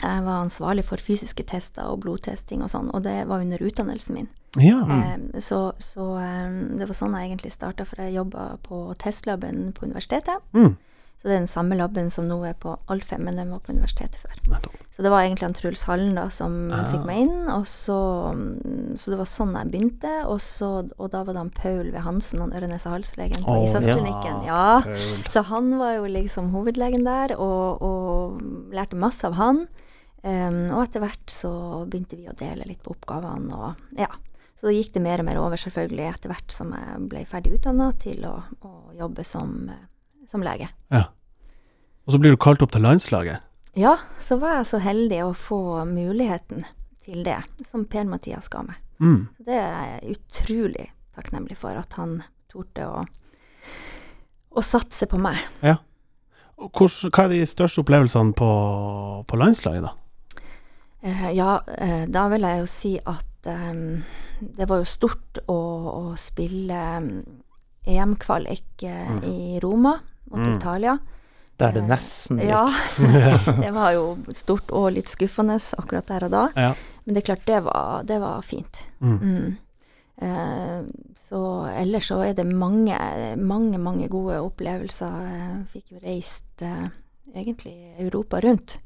[0.00, 4.14] Jeg var ansvarlig for fysiske tester og blodtesting og sånn, og det var under utdannelsen
[4.16, 4.30] min.
[4.56, 4.78] Ja.
[4.86, 6.46] Eh, så så eh,
[6.78, 10.38] det var sånn jeg egentlig starta, for jeg jobba på testlaben på universitetet.
[10.54, 10.76] Mm.
[11.20, 13.74] Så det er den samme laben som nå er på Alfheim, men den var på
[13.74, 14.38] universitetet før.
[14.54, 14.78] Nettopp.
[14.88, 16.86] Så det var egentlig han Truls Hallen da som Ah.
[16.88, 21.10] fikk meg inn, og så mm, Så det var sånn jeg begynte, og, så, og
[21.12, 24.40] da var det han Paul ved Hansen, han Ørenes- og halslegen på oh, Isaksklinikken.
[24.48, 24.80] ja.
[24.80, 24.96] Ja.
[25.28, 28.40] Så han var jo liksom hovedlegen der, og, og
[28.72, 29.66] lærte masse av han.
[30.24, 31.50] Um, og etter hvert så
[31.88, 34.08] begynte vi å dele litt på oppgavene, og ja.
[34.56, 37.54] Så da gikk det mer og mer over, selvfølgelig, etter hvert som jeg ble ferdig
[37.56, 39.86] utdanna til å, å jobbe som, eh,
[40.30, 40.68] som lege.
[40.94, 41.04] Ja.
[42.06, 43.42] Og så blir du kalt opp til landslaget.
[43.78, 46.64] Ja, så var jeg så heldig å få muligheten
[47.04, 48.78] til det, som Per-Mathias ga meg.
[49.00, 49.28] Mm.
[49.46, 53.04] Det er jeg utrolig takknemlig for, at han torde å,
[54.50, 55.38] å satse på meg.
[56.60, 58.48] Og Hvor, hva er de største opplevelsene på,
[59.24, 59.94] på landslaget, da?
[61.00, 63.78] Eh, ja, eh, da vil jeg jo si at eh,
[64.58, 67.08] det var jo stort å, å spille em,
[67.88, 69.22] EM-kvalik eh, Mm.
[69.24, 69.94] i Roma
[70.30, 70.58] mot Mm.
[70.58, 70.98] Italia.
[71.60, 72.48] Der det Eh, nesten gikk.
[72.48, 72.70] Ja,
[73.60, 76.44] det var jo stort og litt skuffende akkurat der og da.
[76.56, 76.74] Ja.
[77.04, 78.82] Men det er klart, det var, det var fint.
[79.00, 79.18] Mm.
[79.20, 79.56] Mm.
[80.20, 80.80] Eh,
[81.16, 82.96] så ellers så er det mange,
[83.36, 85.20] mange, mange gode opplevelser.
[85.26, 86.88] Jeg fikk jo reist eh,
[87.34, 88.80] egentlig Europa rundt.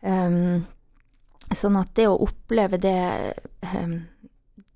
[0.00, 0.64] Um,
[1.52, 3.34] sånn at det å oppleve det
[3.74, 3.98] um,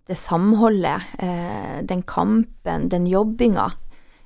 [0.04, 3.70] det samholdet, eh, den kampen, den jobbinga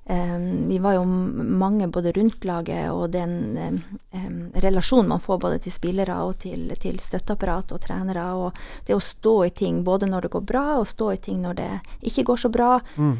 [0.08, 3.74] Vi var jo mange både rundt laget, og den em,
[4.16, 8.24] em, relasjonen man får både til spillere og til, til støtteapparat og trenere.
[8.40, 8.56] Og
[8.88, 11.58] det å stå i ting både når det går bra, og stå i ting når
[11.60, 11.68] det
[12.08, 12.70] ikke går så bra.
[12.96, 13.18] Mm.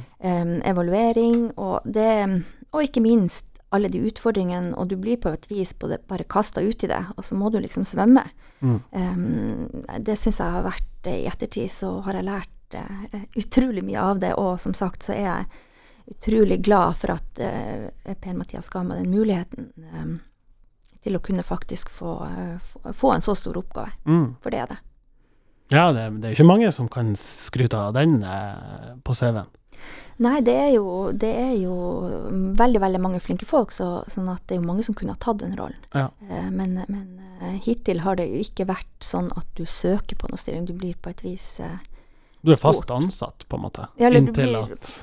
[0.64, 5.74] evaluering, og det Og ikke minst alle de utfordringene, og du blir på et vis
[5.76, 8.24] både bare kasta ut i det, og så må du liksom svømme.
[8.60, 8.78] Mm.
[10.04, 14.04] Det syns jeg har vært eh, I ettertid så har jeg lært eh, utrolig mye
[14.12, 15.58] av det, og som sagt så er jeg
[16.10, 20.14] utrolig glad for at uh, Per-Mathias ga meg den muligheten em,
[21.04, 24.36] til å kunne faktisk få, eh, få, få en så stor oppgave, Mm.
[24.42, 24.78] for det er det.
[25.70, 29.46] Ja, det, det er ikke mange som kan skryte av den eh, på CV-en.
[30.18, 31.74] Nei, det er jo, det er jo
[32.58, 35.20] veldig, veldig mange flinke folk, så, sånn at det er jo mange som kunne ha
[35.22, 35.78] tatt den rollen.
[35.94, 36.08] Ja.
[36.28, 40.26] Eh, Men, men eh, hittil har det jo ikke vært sånn at du søker på
[40.32, 40.66] noe stilling.
[40.66, 41.78] Du blir på et vis eh,
[42.44, 44.52] Du er fast ansatt, på en måte, Ja, du blir-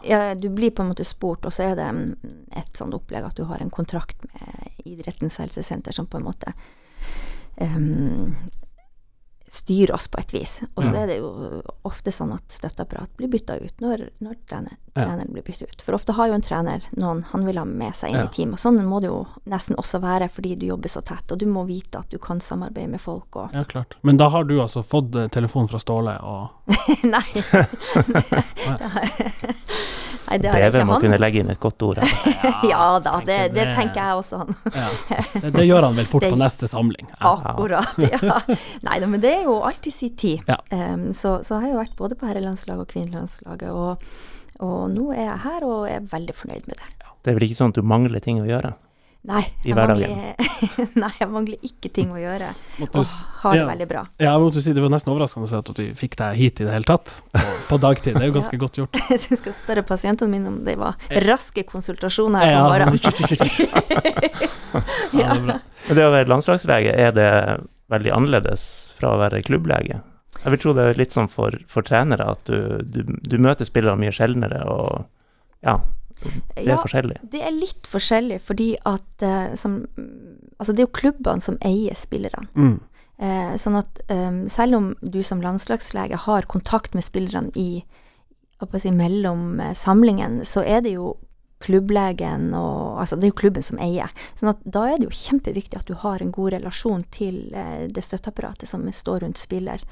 [0.03, 2.17] ja, Du blir på en måte spurt, og så er det
[2.55, 6.53] et sånt opplegg at du har en kontrakt med Idrettens helsesenter som på en måte
[7.57, 8.35] em,
[9.47, 10.63] styrer oss på et vis.
[10.75, 11.01] Og så Ja.
[11.03, 15.05] er det jo ofte sånn at støtteapparat blir bytta ut når, når trener, Ja.
[15.05, 15.81] treneren blir byttet ut.
[15.81, 18.23] For ofte har jo en trener noen han vil ha med seg inn Ja.
[18.23, 18.59] i teamet.
[18.59, 21.65] Sånn må det jo nesten også være fordi du jobber så tett, og du må
[21.67, 23.93] vite at du kan samarbeide med folk og Ja, klart.
[24.03, 26.49] Men da har du altså fått eh, telefon fra Ståle og
[27.03, 27.21] Nei.
[28.65, 28.81] det
[30.25, 31.01] Nei, det har BV ikke må han.
[31.03, 32.07] kunne legge inn et godt ord her.
[32.65, 34.55] Ja da, det, tenker det det- tenker jeg også han.
[34.73, 34.87] ja.
[35.43, 37.05] det, det gjør han vel fort Det- på neste samling.
[37.21, 37.35] Ja.
[37.51, 38.39] Akkurat, ja.
[38.87, 40.47] Nei da, men det er jo alltid sin tid.
[40.49, 40.57] Ja.
[40.71, 44.07] Um, så, så har jeg jo vært både på herrelandslaget og kvinnelandslaget, og,
[44.65, 46.91] og nå er jeg her og er veldig fornøyd med det.
[47.25, 48.75] Det er vel ikke sånn at du mangler ting å gjøre?
[49.25, 50.11] Nei, I jeg mangler,
[51.01, 53.65] nei, jeg mangler ikke ting å gjøre, Måtte og har det ja.
[53.71, 54.03] veldig bra.
[54.21, 56.61] ja, jeg måtte si, det var nesten overraskende å si at vi fikk deg hit
[56.61, 57.15] i det hele tatt,
[57.65, 58.13] på, dagtid.
[58.13, 58.99] Det er jo ganske godt gjort.
[59.15, 62.99] Jeg skal spørre pasientene mine om det var raske konsultasjoner her Ja, på morgenen.
[65.17, 65.57] ja, det er bra.
[65.89, 67.29] Det å være landslagslege, er det
[67.93, 68.65] veldig annerledes
[68.97, 70.01] fra å være klubblege?
[70.41, 73.67] Jeg vil tro det er litt sånn for, for trenere, at du, du, du møter
[73.67, 75.05] spillere mye sjeldnere, og
[75.65, 75.79] ja,
[76.21, 77.19] det er Ja, forskjellig.
[77.31, 79.83] Det er litt forskjellig, fordi at eh, som,
[80.55, 82.47] Altså, det er jo klubbene som eier spillerne.
[82.55, 82.77] Mm.
[83.15, 87.83] Eh, sånn at um, selv om du som landslagslege har kontakt med spillerne i
[88.79, 91.17] si, mellom eh, samlingen, så er det jo
[91.65, 94.11] klubblegen og Altså, det er jo klubben som eier.
[94.37, 97.87] Sånn at da er det jo kjempeviktig at du har en god relasjon til eh,
[97.91, 99.83] det støtteapparatet som står rundt spiller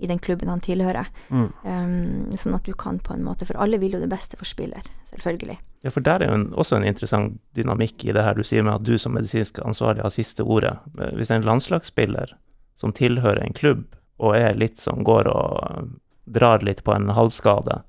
[0.00, 1.08] i den klubben han tilhører.
[1.28, 1.48] Mm.
[1.64, 4.48] Um, sånn at du kan på en måte For alle vil jo det beste for
[4.48, 5.58] spiller, selvfølgelig.
[5.84, 8.64] Ja, for der er jo en, også en interessant dynamikk i det her du sier
[8.64, 10.76] med at du som medisinsk ansvarlig har siste ordet.
[11.00, 12.34] Eh, Hvis en landslagsspiller
[12.80, 13.84] som tilhører en klubb,
[14.20, 15.92] og er litt som går og
[16.28, 17.80] drar litt på en halvskade,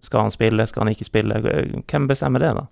[0.00, 1.40] skal han spille, skal han ikke spille?
[1.90, 2.66] Hvem bestemmer det, da?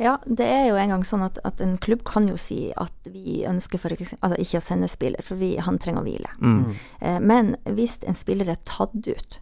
[0.00, 3.10] Ja, det er jo en gang sånn at, at en klubb kan jo si at
[3.12, 6.32] vi ønsker for eksempel, altså ikke å sende spiller, for vi, han trenger å hvile.
[6.40, 6.64] Mm.
[7.00, 9.40] Eh, men hvis en spiller er tatt ut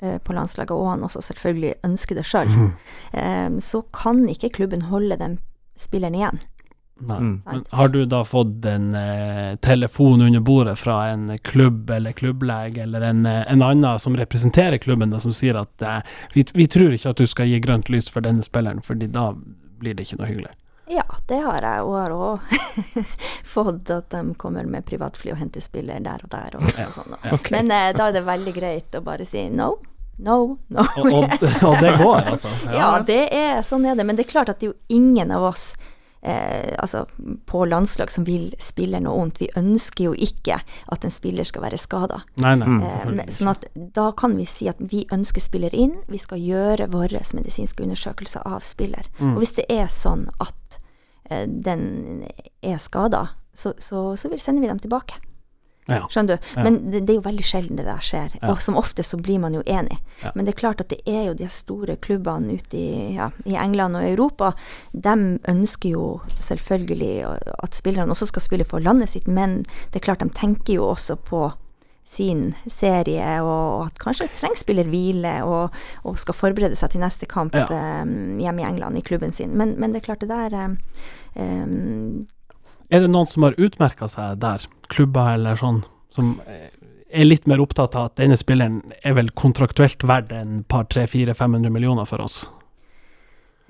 [0.00, 2.54] eh, på landslaget, og han også selvfølgelig ønsker det sjøl,
[3.20, 5.38] eh, så kan ikke klubben holde den
[5.80, 6.40] spilleren igjen.
[7.00, 7.16] Nei.
[7.16, 7.42] Mm.
[7.44, 12.82] Men har du da fått en eh, telefon under bordet fra en klubb eller klubblege
[12.82, 16.00] eller en, eh, en annen som representerer klubben, da, som sier at eh,
[16.34, 19.30] vi, vi tror ikke at du skal gi grønt lys for denne spilleren, fordi da
[19.80, 20.52] blir det ikke noe hyggelig?
[20.90, 22.40] Ja, det har jeg, og har òg
[23.54, 27.14] fått at de kommer med privatfly og henter spiller der og der og, og sånn.
[27.30, 27.54] Okay.
[27.54, 29.76] Men eh, da er det veldig greit å bare si no,
[30.18, 30.86] no, no.
[31.04, 32.50] Og, og, og det går, altså?
[32.80, 34.04] Ja, det er, sånn er det.
[34.08, 35.72] Men det er klart at det er jo ingen av oss
[36.22, 37.06] altså
[37.48, 39.38] på landslag som vil spille noe ondt.
[39.40, 40.58] Vi ønsker jo ikke
[40.92, 42.20] at en spiller skal være skada.
[42.36, 42.76] Mm.
[42.82, 43.64] Eh, sånn at
[43.96, 48.44] da kan vi si at vi ønsker spiller inn, vi skal gjøre våre medisinske undersøkelser
[48.44, 49.08] av spiller.
[49.18, 49.34] Mm.
[49.34, 50.78] Og hvis det er sånn at
[51.30, 52.26] eh, den
[52.62, 55.16] er skada, så, så, så vil- sender vi dem tilbake.
[55.90, 56.06] Ja.
[56.10, 56.48] Skjønner du?
[56.56, 56.64] Ja.
[56.66, 58.36] Men det, det er jo veldig sjelden det der skjer.
[58.40, 58.50] Ja.
[58.52, 59.98] Og som ofte så blir man jo enig.
[60.34, 63.56] Men det er klart at det er jo de store klubbene ute i, ja, i
[63.56, 64.52] England og Europa,
[64.92, 65.16] de
[65.48, 67.14] ønsker jo selvfølgelig
[67.62, 70.86] at spillerne også skal spille for landet sitt, men det er klart de tenker jo
[70.92, 71.48] også på
[72.10, 77.28] sin serie, og at kanskje trenger spiller hvile og, og skal forberede seg til neste
[77.30, 77.68] kamp Ja.
[78.02, 79.52] um, hjemme i England i klubben sin.
[79.54, 80.56] Men, men det er klart det der
[81.36, 82.26] um,
[82.90, 86.34] Er det noen som har utmerka seg der, klubber eller sånn, som
[87.10, 91.06] er litt mer opptatt av at denne spilleren er vel kontraktuelt verdt en par, tre,
[91.10, 92.44] fire, 500 millioner for oss?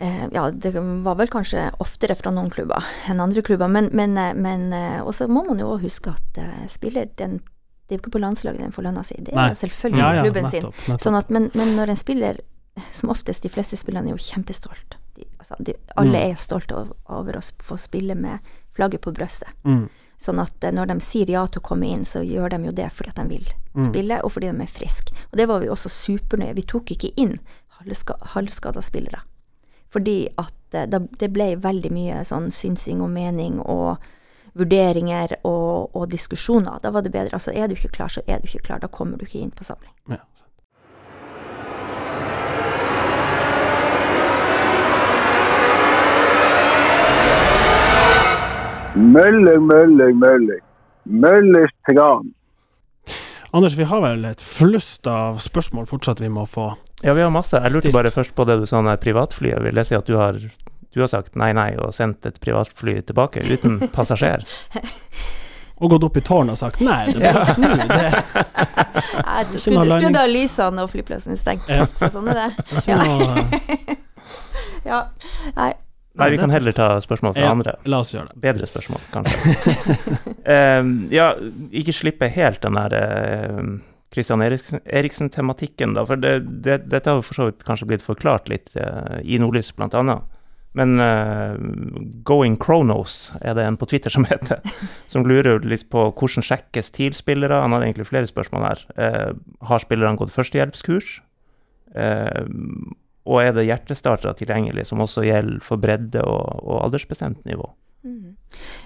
[0.01, 0.73] Eh, ja, det
[1.05, 5.01] var vel kanskje oftere fra noen klubber enn andre klubber, men, men, eh, men eh,
[5.05, 6.41] også må man jo huske at
[6.73, 7.43] spiller den
[7.91, 9.49] Det er jo ikke på landslaget den får lønna si, det er Nei.
[9.51, 10.63] jo selvfølgelig Ja, ja, klubben sin.
[10.63, 10.81] nettopp.
[10.87, 10.99] sin.
[11.03, 12.37] Sånn at, men, men når en spiller,
[12.93, 14.97] som oftest, de fleste spillerne er jo kjempestolt.
[15.17, 16.31] De, altså, de, alle Mm.
[16.31, 18.39] er stolte over, over å få spille med
[18.77, 19.49] flagget på brøstet.
[19.65, 19.89] Mm.
[20.21, 22.73] Sånn at eh, når de sier ja til å komme inn, så gjør de jo
[22.73, 23.85] det fordi at de vil Mm.
[23.87, 25.13] spille, og fordi de er friske.
[25.33, 26.55] Og det var vi også supernøye.
[26.57, 27.39] Vi tok ikke inn
[27.81, 29.21] halvska, halvskada spillere.
[29.91, 33.99] Fordi at eh, da, det ble veldig mye sånn synsing og mening og
[34.55, 36.81] vurderinger og, og diskusjoner.
[36.83, 37.37] Da var det bedre.
[37.39, 38.81] Altså er du ikke klar, så er du ikke klar.
[38.83, 39.93] Da kommer du ikke inn på samling.
[40.11, 40.19] Ja.
[49.11, 50.61] Mølling, møller, møller.
[51.05, 52.31] Møllers tran.
[53.51, 56.69] Anders, vi har vel et flust av spørsmål fortsatt vi må få.
[57.03, 57.59] Ja, vi har masse.
[57.59, 59.59] Jeg lurte bare først på det du sa om privatflyet.
[59.65, 63.01] Vil det si at du har, du har sagt nei, nei og sendt et privatfly
[63.09, 64.47] tilbake uten passasjer?
[65.81, 67.69] Og gått opp i tårnet og sagt nei, det er bare å snu.
[69.51, 71.73] Det skrudde, av lysene og flyplassen er stengt.
[71.73, 71.89] Ja.
[71.97, 72.51] Så sånn er det.
[72.87, 73.01] Ja.
[74.87, 74.99] Ja.
[75.57, 75.73] Nei.
[76.19, 77.51] Nei, vi kan heller ta spørsmål fra Ja.
[77.55, 77.77] andre.
[77.87, 78.41] La oss gjøre det.
[78.43, 79.39] Bedre spørsmål, kanskje.
[80.51, 80.83] Eh,
[81.15, 81.29] ja,
[81.71, 83.61] ikke slippe helt den der uh,
[84.11, 86.03] Christian Eriksen- Eriksen-tematikken, da.
[86.09, 86.33] For det,
[86.67, 89.95] det, dette har jo for så vidt kanskje blitt forklart litt uh, i Nordlys, blant
[89.95, 90.27] annet.
[90.75, 91.55] Men uh,
[92.27, 94.59] Going Chronos er det en på Twitter som heter,
[95.13, 97.63] som lurer litt på hvordan sjekkes TIL-spillere.
[97.63, 98.83] Han hadde egentlig flere spørsmål her.
[99.71, 101.21] Har spillerne gått førstehjelpskurs?
[101.95, 102.45] Eh,
[103.31, 107.69] og er det hjertestartere tilgjengelig, som også gjelder for bredde og, og aldersbestemt nivå?
[108.03, 108.37] Mm.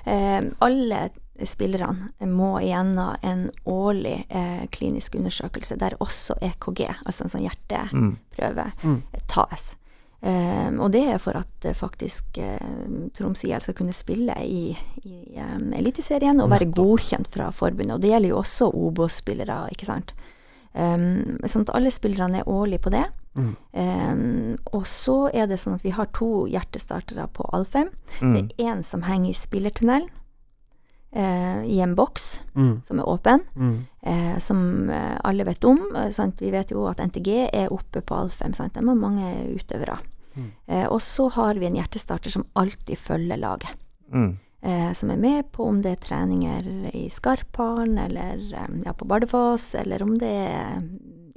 [0.04, 1.04] Eh, alle
[1.42, 8.68] spillerne må igjennom en årlig eh, klinisk undersøkelse der også EKG, altså en sånn hjerteprøve,
[8.84, 9.00] Mm.
[9.00, 9.24] Mm.
[9.30, 9.74] tas.
[10.24, 14.70] Eh, og det er for at eh, faktisk uh, Troms IL skal kunne spille i,
[15.04, 17.98] i um, Eliteserien og være godkjent fra forbundet.
[17.98, 20.14] Og det gjelder jo også Obos-spillere, ikke sant.
[20.74, 23.04] Um, sånn at alle spillerne er årlig på det.
[23.38, 23.52] Mm.
[23.72, 27.92] Um, og så er det sånn at vi har to hjertestartere på Alfheim.
[28.20, 28.34] Mm.
[28.34, 30.10] Det er en som henger i spillertunnelen,
[31.14, 32.80] Uh, i en boks Mm.
[32.82, 33.40] som er åpen,
[34.02, 35.78] eh, som eh, alle vet om.
[36.10, 36.40] Sant?
[36.40, 38.74] Vi vet jo at NTG er oppe på Alfheim, sant?
[38.74, 39.22] de har mange
[39.54, 40.00] utøvere.
[40.66, 43.76] Eh, og så har vi en hjertestarter som alltid følger laget.
[44.12, 44.38] Mm.
[44.64, 49.08] Eh, som er med på om det er treninger i Skarphallen eller eh, ja, på
[49.08, 50.82] Bardufoss, eller om det er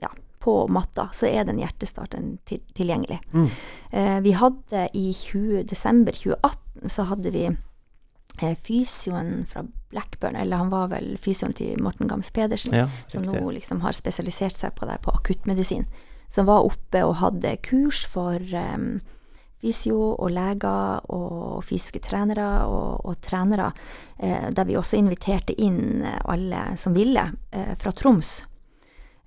[0.01, 3.19] ja, på matta, så er den hjertestarteren til, tilgjengelig.
[3.33, 3.47] Mm.
[3.91, 10.63] Eh, vi hadde i 20, desember 2018 så hadde vi eh, fysioen fra Blackburn, eller
[10.63, 14.75] han var vel fysioen til Morten Gams Pedersen, Ja, som nå liksom har spesialisert seg
[14.77, 15.87] på det på akuttmedisin,
[16.27, 18.99] som var oppe og hadde kurs for em,
[19.61, 23.71] fysio og leger og fysiske trenere og, og trenere,
[24.19, 28.39] eh, der vi også inviterte inn eh, alle som ville eh, fra Troms.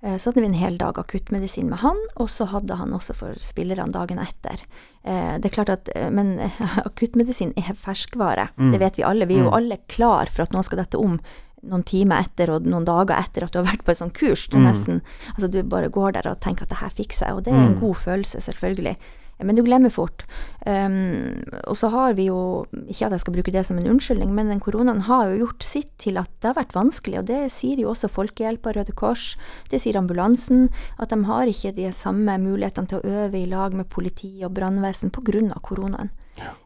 [0.01, 3.35] Så hadde vi en hel dag akuttmedisin med han, og så hadde han også for
[3.37, 4.63] spillerne dagen etter.
[5.05, 6.39] Det er klart at, Men
[6.89, 9.27] akuttmedisin er ferskvare, det vet vi alle.
[9.29, 11.19] Vi er jo alle klar for at noen skal dette om
[11.61, 14.47] noen timer etter og noen dager etter at du har vært på et sånt kurs.
[14.49, 15.03] Du nesten,
[15.35, 17.67] altså du bare går der og tenker at det her fikser jeg, og det er
[17.67, 18.97] en god følelse, selvfølgelig.
[19.43, 20.25] Men du glemmer fort.
[20.65, 24.33] Um, og så har vi jo, ikke at jeg skal bruke det som en unnskyldning,
[24.37, 27.39] men den koronaen har jo gjort sitt til at det har vært vanskelig, og det
[27.53, 29.35] sier jo også Folkehjelpa, Røde Kors,
[29.71, 30.67] det sier ambulansen,
[31.01, 34.53] at de har ikke de samme mulighetene til å øve i lag med politi og
[34.57, 35.59] brannvesen pga.
[35.61, 36.13] koronaen.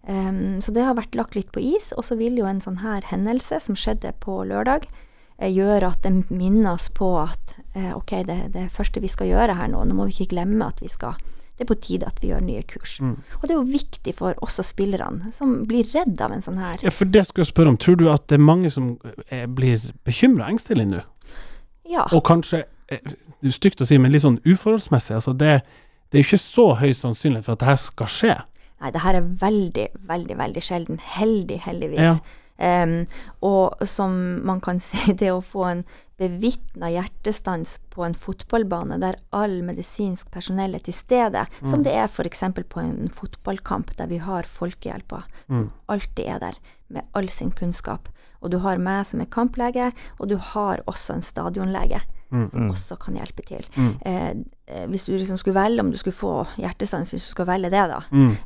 [0.07, 2.83] Um, så det har vært lagt litt på is, og så vil jo en sånn
[2.83, 4.87] her hendelse som skjedde på lørdag,
[5.39, 9.27] gjør gjøre at det minner oss på at eh, ok, det, det første vi skal
[9.27, 11.17] gjøre her nå, nå må vi ikke glemme at vi skal
[11.55, 12.97] det er på tide at vi gjør nye kurs.
[13.01, 16.57] Og det er jo viktig for oss og spillerne, som blir redd av en sånn
[16.59, 16.81] her.
[16.83, 17.77] Ja, for det skulle jeg spørre om.
[17.79, 18.97] Tror du at det er mange som
[19.29, 21.03] er, blir bekymra, engstelige nå?
[21.87, 25.15] Ja, Og kanskje, eh, det er stygt å si, men litt sånn uforholdsmessig.
[25.15, 25.61] Altså det,
[26.11, 28.35] det er jo ikke så høyst sannsynlig for at det her skal skje.
[28.81, 30.99] nei, det her er veldig, veldig, veldig sjelden.
[31.15, 31.99] Heldig, heldigvis.
[32.03, 32.15] Ja.
[32.57, 33.03] Em,
[33.43, 34.15] og som
[34.47, 40.29] man kan si, det å få en bevitna hjertestans på en fotballbane der all medisinsk
[40.31, 42.45] personell er til stede, som det er f.eks.
[42.71, 48.07] på en fotballkamp der vi har Folkehjelpa, som alltid er der med all sin kunnskap.
[48.39, 51.99] Og du har meg som er kamplege, og du har også en stadionlege.
[52.51, 53.63] Som også kan hjelpe til.
[54.05, 54.29] Eh,
[54.67, 57.69] eh, hvis du liksom skulle velge om du skulle få hjertestans, hvis du skal velge
[57.73, 57.99] det, da,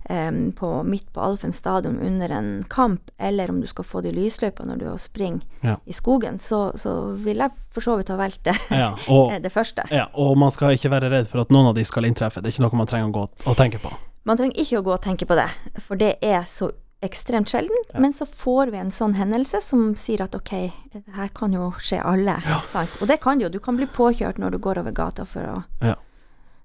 [0.10, 4.14] eh, på, midt på Alfheim stadion under en kamp, eller om du skal få det
[4.14, 5.76] i lysløypa når du er og springer Ja.
[5.86, 9.52] i skogen, så, så vil jeg for så vidt ha valgt det, Ja, og, det
[9.52, 9.84] første.
[9.92, 12.42] ja, og man skal ikke være redd for at noen av de skal inntreffe.
[12.42, 13.92] Det er ikke noe man trenger å gå og tenke på.
[14.28, 15.48] Man trenger ikke å gå og tenke på det,
[15.82, 16.70] for det er så
[17.02, 17.78] ekstremt sjelden.
[17.96, 20.52] Men så får vi en sånn hendelse som sier at ok,
[20.94, 22.36] det her kan jo skje alle.
[22.72, 22.98] Sant?
[23.02, 23.54] Og det kan det jo.
[23.56, 25.96] Du kan bli påkjørt når du går over gata for å, Ja.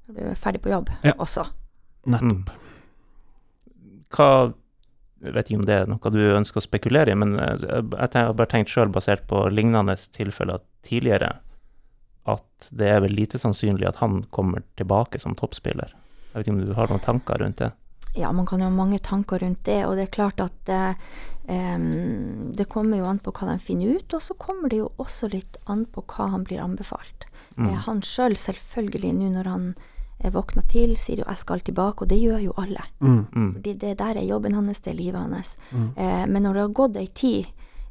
[0.08, 1.12] når du er ferdig på jobb Ja.
[1.18, 1.46] også.
[2.06, 2.50] Nettopp.
[4.14, 4.54] Hva
[5.24, 8.10] Jeg vet ikke om det er noe du ønsker å spekulere i, men eh, jeg
[8.12, 11.38] har bare tenkt sjøl, basert på lignende tilfeller tidligere,
[12.28, 15.94] at det er vel lite sannsynlig at han kommer tilbake som toppspiller.
[16.34, 17.70] Jeg vet ikke om du har noen tanker rundt det?
[18.14, 20.94] Ja, man kan jo ha mange tanker rundt det, og det er klart at eh,
[22.54, 25.28] det kommer jo an på hva de finner ut, og så kommer det jo også
[25.32, 27.26] litt an på hva han blir anbefalt.
[27.58, 29.66] Eh, han sjøl selvfølgelig, nå når han
[30.32, 32.82] våkner til, sier jo 'jeg skal tilbake', og det gjør jo alle.
[33.00, 33.52] Mm.
[33.54, 35.58] Fordi det der er jobben hans, det er livet hans.
[35.96, 37.46] Eh, men når det har gått ei tid,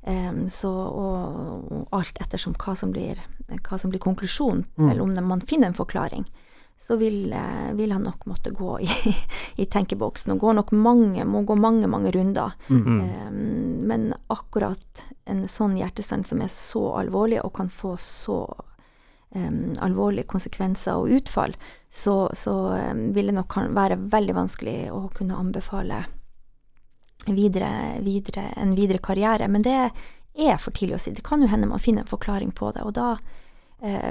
[0.06, 5.28] em, så, og, og alt ettersom hva som blir, hva som blir konklusjonen, eller om
[5.28, 6.26] man finner en forklaring,
[6.84, 8.90] så vil, eh, vil han nok måtte gå i,
[9.56, 12.52] i tenkeboksen, og går nok mange, må gå mange, mange runder.
[13.00, 13.38] Em,
[13.88, 18.42] men akkurat en sånn hjertestand som er så alvorlig, og kan få så
[19.32, 21.56] um, alvorlige konsekvenser og utfall,
[21.88, 22.56] så, så
[22.92, 26.02] um, vil det nok være veldig vanskelig å kunne anbefale
[27.32, 27.72] videre,
[28.04, 29.48] videre, en videre karriere.
[29.48, 31.16] Men det er for tidlig å si.
[31.16, 33.14] Det kan jo hende man finner en forklaring på det, og da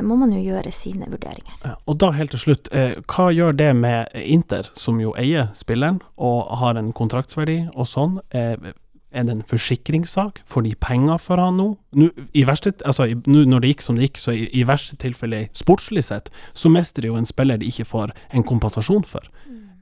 [0.04, 1.54] må man jo gjøre sine vurderinger.
[1.64, 5.48] Ja, og da helt til slutt, eh, hva gjør det med Inter, som jo eier
[5.56, 8.18] spilleren og har en kontraktsverdi og sånn?
[8.36, 8.72] Eh,
[9.12, 10.40] er det en forsikringssak?
[10.48, 11.68] Får de penger for han nå?
[11.92, 14.96] nå i verste, altså, nå når det gikk som det gikk, så i, i verste
[15.00, 19.28] tilfelle sportslig sett, så mister de jo en spiller de ikke får en kompensasjon for.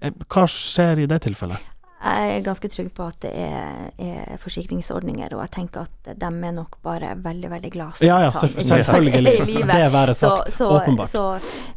[0.00, 1.69] Eh, hva skjer i det tilfellet?
[2.00, 6.28] Jeg er ganske trygg på at det er, er forsikringsordninger, og jeg tenker at de
[6.30, 9.34] er nok bare veldig, veldig glad for Ja, ja, er selvfølgelig.
[9.34, 9.68] i livet.
[9.74, 11.08] Det være Så, sagt, så, åpenbart.
[11.12, 11.24] Så,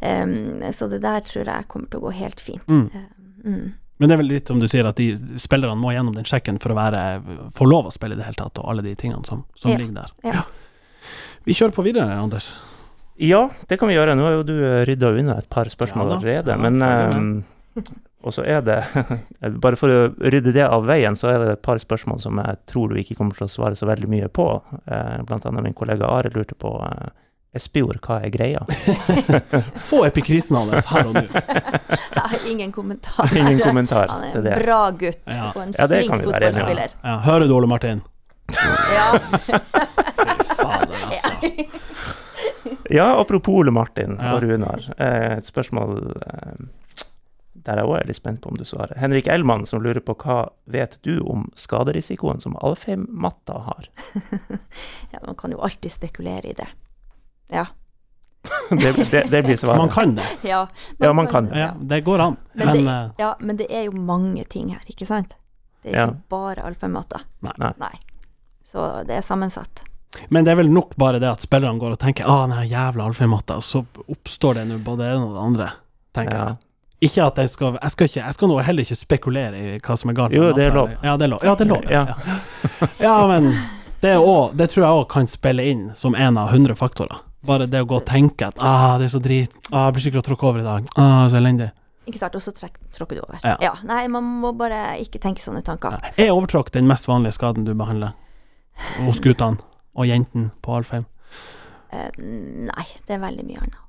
[0.00, 2.64] um, så det der tror jeg kommer til å gå helt fint.
[2.72, 2.86] Mm.
[2.94, 3.04] Eh,
[3.44, 3.66] mm.
[4.00, 6.56] Men det er vel litt som du sier, at de spillerne må gjennom den sjekken
[6.62, 7.02] for å være,
[7.54, 9.76] få lov å spille i det hele tatt, og alle de tingene som, som Ja,
[9.78, 10.14] ligger der.
[10.24, 10.46] ja.
[11.44, 12.54] Vi kjører på videre, Anders.
[13.20, 14.16] Ja, det kan vi gjøre.
[14.16, 14.54] Nå har jo du
[14.88, 16.56] rydda unna et par spørsmål Ja allerede.
[16.56, 16.80] ja, men
[17.76, 17.84] eh,
[18.24, 18.78] Og så er det
[19.64, 19.98] Bare for å
[20.32, 23.16] rydde det av veien, så er det et par spørsmål som jeg tror du ikke
[23.18, 24.46] kommer til å svare så veldig mye på.
[24.88, 27.12] Eh, blant annet min kollega Are lurte på eh,
[27.54, 28.64] Espejord, hva er greia?
[29.88, 31.22] Få epikrisen hans her og nå.
[32.16, 33.30] Jeg har ingen kommentar.
[33.36, 35.52] Ingen kommentar Han er en bra gutt Ja.
[35.52, 36.96] og en Ja, flink fotballspiller.
[37.04, 38.02] Ja, hører du, Ole Martin?
[38.54, 39.06] Ja.
[40.54, 41.32] Fader, altså.
[42.90, 44.34] Ja, apropos Ole Martin Ja.
[44.34, 44.82] og Runar.
[44.98, 46.00] Eh, et spørsmål
[47.64, 48.96] der jeg òg er litt spent på om du svarer.
[49.00, 53.88] Henrik Ellmann som lurer på hva vet du om skaderisikoen som Alfheim-matta har?
[55.14, 56.68] ja, man kan jo alltid spekulere i det.
[57.52, 57.66] Ja.
[58.70, 59.78] Det, det, det blir svaret.
[59.80, 60.24] Man kan det.
[60.44, 60.66] Ja,
[61.00, 61.58] Ja, man kan det.
[61.58, 62.36] Ja, det går an.
[62.52, 65.36] Men, Men, det, eh, ja, men det er jo mange ting her, ikke sant?
[65.82, 66.04] Det er Ja.
[66.10, 67.20] ikke bare alfamatta.
[67.44, 67.52] Nei.
[67.58, 67.72] Nei.
[67.80, 67.94] Nei.
[68.64, 69.84] Så det er sammensatt.
[70.30, 73.04] men det er vel nok bare det at spillerne går og tenker ah, den jævla
[73.08, 75.70] alfamatta, og så oppstår det nå både det ene og det andre,
[76.14, 76.44] tenker Ja.
[76.44, 76.56] jeg.
[77.04, 79.96] Ikke at jeg skal Jeg skal, ikke, jeg skal nå heller ikke spekulere i hva
[80.00, 80.34] som er galt.
[80.36, 80.96] Jo, det er lov.
[81.04, 81.44] Ja, det er lov.
[81.44, 81.86] Ja, det er lov.
[81.90, 82.04] Ja.
[82.08, 83.52] Ja, ja men
[84.00, 87.22] det, er også, det tror jeg òg kan spille inn som en av hundre faktorer.
[87.44, 90.04] Bare det å gå og tenke at ah, det er så drit, ah, jeg blir
[90.06, 91.70] sikkert å tråkke over i dag, ah, så elendig.
[92.08, 92.36] Ikke sant?
[92.36, 93.40] Og så tråkker du over.
[93.44, 93.72] Ja.
[93.88, 95.96] Nei, man må bare ikke tenke sånne tanker.
[95.96, 96.12] Ja.
[96.26, 98.12] Er overtråkk den mest vanlige skaden du behandler
[99.06, 99.60] hos guttene
[99.94, 101.06] og jentene på Alfheim?
[101.94, 102.10] Uh,
[102.68, 103.80] nei, det er veldig mye annet.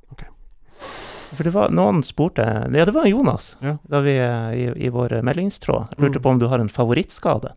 [1.35, 3.77] For det var noen spurte Ja, det var Jonas, Ja.
[3.89, 6.23] da vi eh, i, i vår meldingstråd lurte Mm.
[6.23, 7.53] på om du har en favorittskade.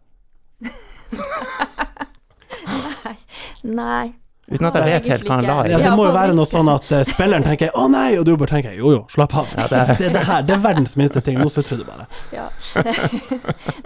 [3.04, 3.16] Nei.
[3.62, 4.12] Nei.
[4.48, 5.70] Uten at jeg vet helt hva han la i.
[5.74, 8.30] Ja, det må jo være noe sånn at eh, spilleren tenker 'å nei', og du
[8.40, 9.50] bare tenker 'jo jo, slapp av'.
[9.58, 11.38] Ja, det- det, er det her, det er verdens minste ting.
[11.38, 12.06] Nå sutrer du bare.
[12.32, 12.46] Ja.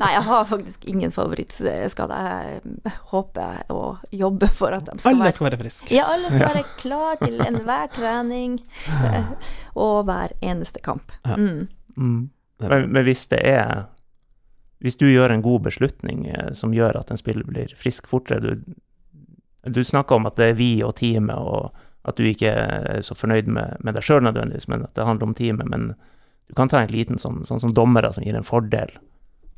[0.03, 2.19] Nei, jeg har faktisk ingen favorittskade.
[2.23, 3.81] Jeg håper å
[4.13, 5.91] jobbe for at de skal Alle være skal være friske.
[5.95, 8.61] Ja, alle skal være klar til enhver trening
[9.83, 11.13] og hver eneste kamp.
[11.27, 11.37] Ja.
[11.37, 11.69] Mm.
[11.97, 12.31] Mm.
[12.63, 13.87] Men, men hvis det er
[14.83, 18.41] Hvis du gjør en god beslutning eh, som gjør at en spiller blir frisk fortere
[18.41, 18.63] Du,
[19.65, 21.71] du snakker om at det er vi og teamet, og
[22.09, 25.29] at du ikke er så fornøyd med, med deg sjøl nødvendigvis, men at det handler
[25.31, 25.69] om teamet.
[25.71, 25.93] Men
[26.51, 28.91] du kan ta en liten sånn, sånn som dommere som gir en fordel,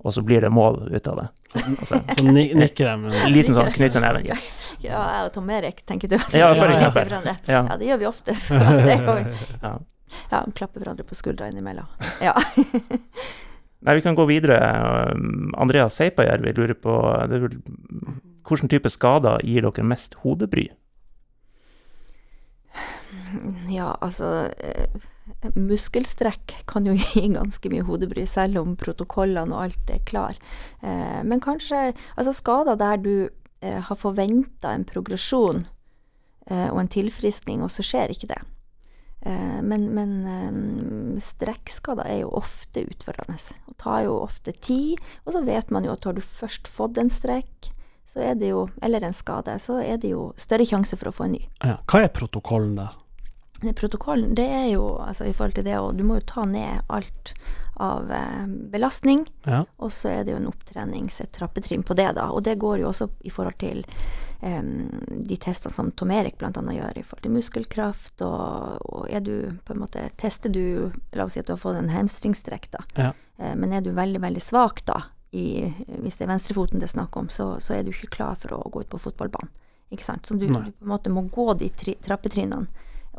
[0.04, 1.28] og så blir det mål ut av det.
[1.62, 3.14] Altså, Så ni nikker de.
[3.24, 4.20] en liten sånn knyttneve.
[4.28, 4.74] Yes.
[4.84, 6.18] Ja, jeg og Tom Erik, tenker du?
[6.36, 7.14] Ja, for eksempel.
[7.48, 7.62] Ja.
[7.70, 8.36] Ja, det gjør vi ofte.
[8.42, 9.24] Så det går.
[9.62, 9.72] Ja.
[10.30, 11.88] Ja, klapper hverandre på skuldra innimellom.
[12.22, 12.36] Ja.
[13.84, 14.60] Nei, vi kan gå videre.
[15.16, 16.92] Um, Andreas Seipajärvi lurer på
[17.28, 17.56] det er vel,
[18.44, 20.68] hvilken type skader gir dere mest hodebry?
[23.70, 25.04] Ja, altså eh,
[25.54, 30.38] Muskelstrekk kan jo gi ganske mye hodebry, selv om protokollene og alt er klar.
[30.82, 35.66] Eh, men kanskje altså skader der du eh, har forventa en progresjon
[36.44, 38.36] og en tilfriskning, og så skjer ikke det.
[39.64, 45.00] Men men strekkskader er jo ofte utfordrende, og tar jo ofte tid.
[45.24, 47.70] Og så vet man jo at har du først fått en strekk,
[48.06, 51.14] så er det jo, eller en skade, så er det jo større sjanse for å
[51.16, 51.42] få en ny.
[51.64, 51.78] Ja.
[51.90, 52.92] Hva er protokollen der?
[53.64, 56.44] Det protokollen, det er jo altså i forhold til det, og du må jo ta
[56.44, 57.32] ned alt
[57.80, 59.64] av eh, belastning, Ja.
[59.78, 62.28] og så er det jo en opptrenings, et trappetrinn på det, da.
[62.30, 63.80] Og det går jo også i forhold til
[64.42, 69.24] eh, de testene som Tom Erik annet gjør i forhold til muskelkraft, og, og er
[69.24, 69.34] du
[69.64, 72.84] på en måte Tester du La oss si at du har fått en hamstringstrekk, da.
[73.00, 73.10] Ja.
[73.38, 75.00] Eh, men er du veldig, veldig svak, da,
[75.34, 75.44] i,
[76.00, 78.54] hvis det er venstrefoten det er snakk om, så, så er du ikke klar for
[78.56, 79.50] å gå ut på fotballbanen.
[79.90, 80.26] Ikke sant?
[80.26, 82.66] Så du, du på en måte må gå de tri trappetrinnene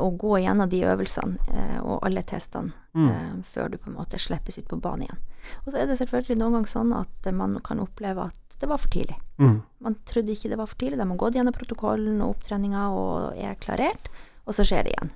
[0.03, 3.09] og gå gjennom de øvelsene eh, og alle testene Mm.
[3.11, 5.18] eh, før du på en måte slippes ut på banen igjen.
[5.66, 8.80] Og så er det selvfølgelig noen ganger sånn at man kan oppleve at det var
[8.80, 9.18] for tidlig.
[9.36, 9.57] Mm.
[9.84, 13.36] Man trodde ikke det var for tidlig, de har gått gjennom protokollen og opptreninga og
[13.36, 14.07] er klarert,
[14.47, 15.11] og så skjer det igjen.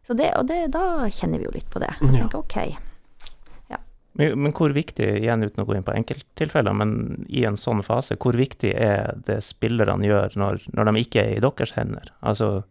[0.00, 1.92] Så det, og det, da kjenner vi jo litt på det.
[2.00, 2.22] Og Ja.
[2.22, 2.56] tenker ok,
[4.18, 7.82] Men, men hvor viktig, igjen uten å gå inn på enkelttilfeller, men i en sånn
[7.86, 12.10] fase, hvor viktig er det spillerne gjør når, når de ikke er i deres hender?
[12.20, 12.64] Altså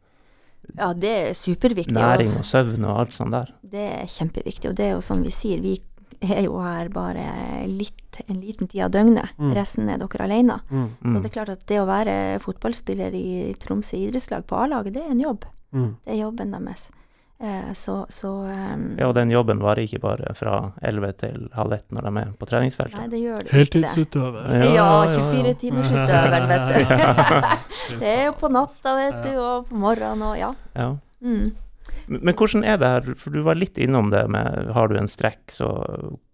[0.78, 1.96] ja det er superviktig.
[1.96, 3.48] næring og søvn og alt sånt der.
[3.64, 5.78] Det er kjempeviktig, og det er jo som vi sier, vi
[6.22, 7.24] er jo her bare
[7.66, 9.32] litt, en liten tid av døgnet.
[9.40, 9.54] Mm.
[9.56, 10.60] Resten er dere alene.
[10.70, 10.90] Mm.
[11.00, 11.22] Så Mm.
[11.24, 15.12] det er klart at det å være fotballspiller i Tromsø idrettslag på A-laget, det er
[15.16, 15.46] en jobb.
[15.72, 15.96] Mm.
[16.06, 16.90] Det er jobben deres.
[17.40, 21.78] Eh, så så ehm, Ja, og den jobben varer ikke bare fra 11 til halv
[21.78, 23.00] ett når de er på treningsfeltet.
[23.00, 23.56] Nei, det gjør det ikke.
[23.56, 24.50] Heltidsutøver.
[24.76, 26.92] Ja, 24 timers utøver, vet du.
[28.02, 30.52] det er jo på natta, vet du, og på morgenen og ja.
[30.76, 30.92] Ja.
[31.24, 31.56] Mm.
[32.10, 34.98] Men, men hvordan er det her, for du var litt innom det med har du
[35.00, 35.70] en strekk, så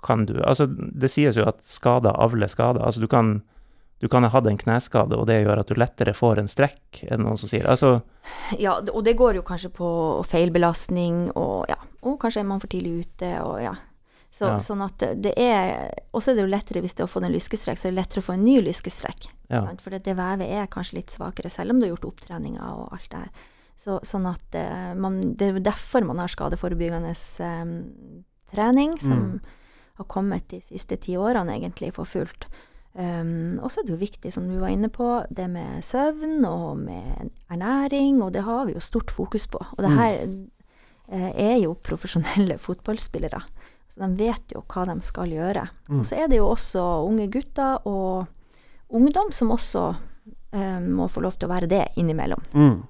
[0.06, 2.82] kan du Altså, det sies jo at skader avler skader.
[2.82, 3.43] Altså, du kan,
[4.00, 7.04] du kan ha hatt en kneskade, og det gjør at du lettere får en strekk,
[7.08, 7.66] er det noen som sier.
[7.72, 8.02] Altså,
[8.60, 9.88] Ja, og det går jo kanskje på
[10.28, 13.76] feilbelastning, og ja, og kanskje er man for tidlig ute, og ja.
[14.36, 14.58] Så, Ja.
[14.60, 17.32] Sånn at det er Og så er det jo lettere hvis du har fått en
[17.32, 19.30] lyskestrekk, så er det lettere å få en ny lyskestrekk.
[19.50, 19.62] ja.
[19.80, 22.91] For det, det vevet er kanskje litt svakere, selv om du har gjort opptreninger og
[22.91, 23.30] alt det her.
[23.78, 29.20] Så, sånn at eh, man, Det er jo derfor man har skadeforebyggende um, trening, som
[29.20, 29.39] Mm.
[29.96, 32.48] har kommet de siste ti årene egentlig for fullt.
[32.96, 36.46] Um, og så er det jo viktig, som du var inne på, det med søvn
[36.48, 39.60] og med ernæring, og det har vi jo stort fokus på.
[39.60, 39.98] Og det Mm.
[39.98, 40.14] her
[41.12, 43.41] eh, er jo profesjonelle fotballspillere,
[43.91, 45.68] så de vet jo hva de skal gjøre.
[45.89, 46.00] Mm.
[46.00, 48.26] Og så er det jo også unge gutter og
[48.89, 49.96] ungdom som også
[50.54, 52.41] eh, må få lov til å være det innimellom.
[52.54, 52.84] Mm.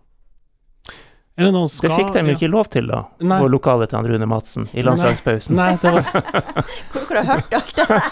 [1.37, 3.39] Er det skal Det fikk de jo ikke lov til, da, Nei.
[3.41, 5.57] på lokalet til han Rune Madsen i landslagspausen.
[5.57, 6.05] Nei, det var
[6.93, 8.05] Hvor har du hørt alt det her?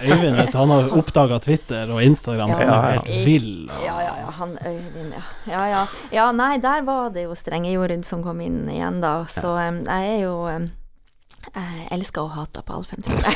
[0.00, 0.56] Øyvind, vet du.
[0.56, 3.02] Han har oppdaga Twitter og Instagram som Ja, er ja.
[3.04, 3.50] helt vill.
[3.68, 5.22] og- Ja, ja, ja, han Øyvind, ja.
[5.52, 5.82] Ja, ja.
[6.16, 9.18] ja, nei, der var det jo strenge Jorid som kom inn igjen, da.
[9.28, 10.38] Så em, jeg er jo
[11.54, 13.34] Jeg elsker og hater på Alfheim, tror jeg.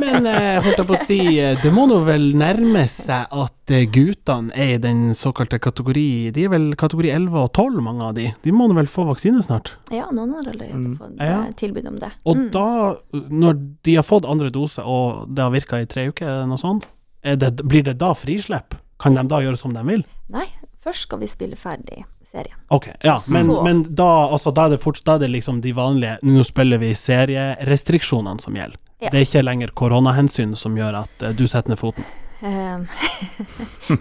[0.00, 3.72] Men eh, holdt jeg på å si, eh, det må nå vel nærme seg at
[3.74, 6.04] eh, guttene er i den såkalte kategori
[6.36, 8.28] De er vel kategori 11 og 12, mange av de.
[8.44, 9.72] De må nå vel få vaksine snart?
[9.94, 10.96] Ja, noen har allerede Mm.
[10.98, 11.42] fått Ja.
[11.44, 12.10] eh, tilbud om det.
[12.24, 12.50] Og Mm.
[12.50, 12.96] da,
[13.30, 16.58] når de har fått andre dose, og det har virka i tre uker, er noe
[16.58, 16.84] sånt,
[17.22, 18.74] er det, blir det da frislipp?
[18.98, 20.04] Kan de da gjøre som de vil?
[20.30, 20.46] Nei,
[20.84, 22.56] først skal vi spille ferdig serien.
[22.74, 25.72] Ok, ja, men, men da, altså, da, er det fortsatt, da er det liksom de
[25.76, 28.78] vanlige Nå spiller vi serierestriksjonene som gjelder.
[29.02, 29.10] Ja.
[29.10, 32.04] Det er ikke lenger koronahensyn som gjør at uh, du setter ned foten.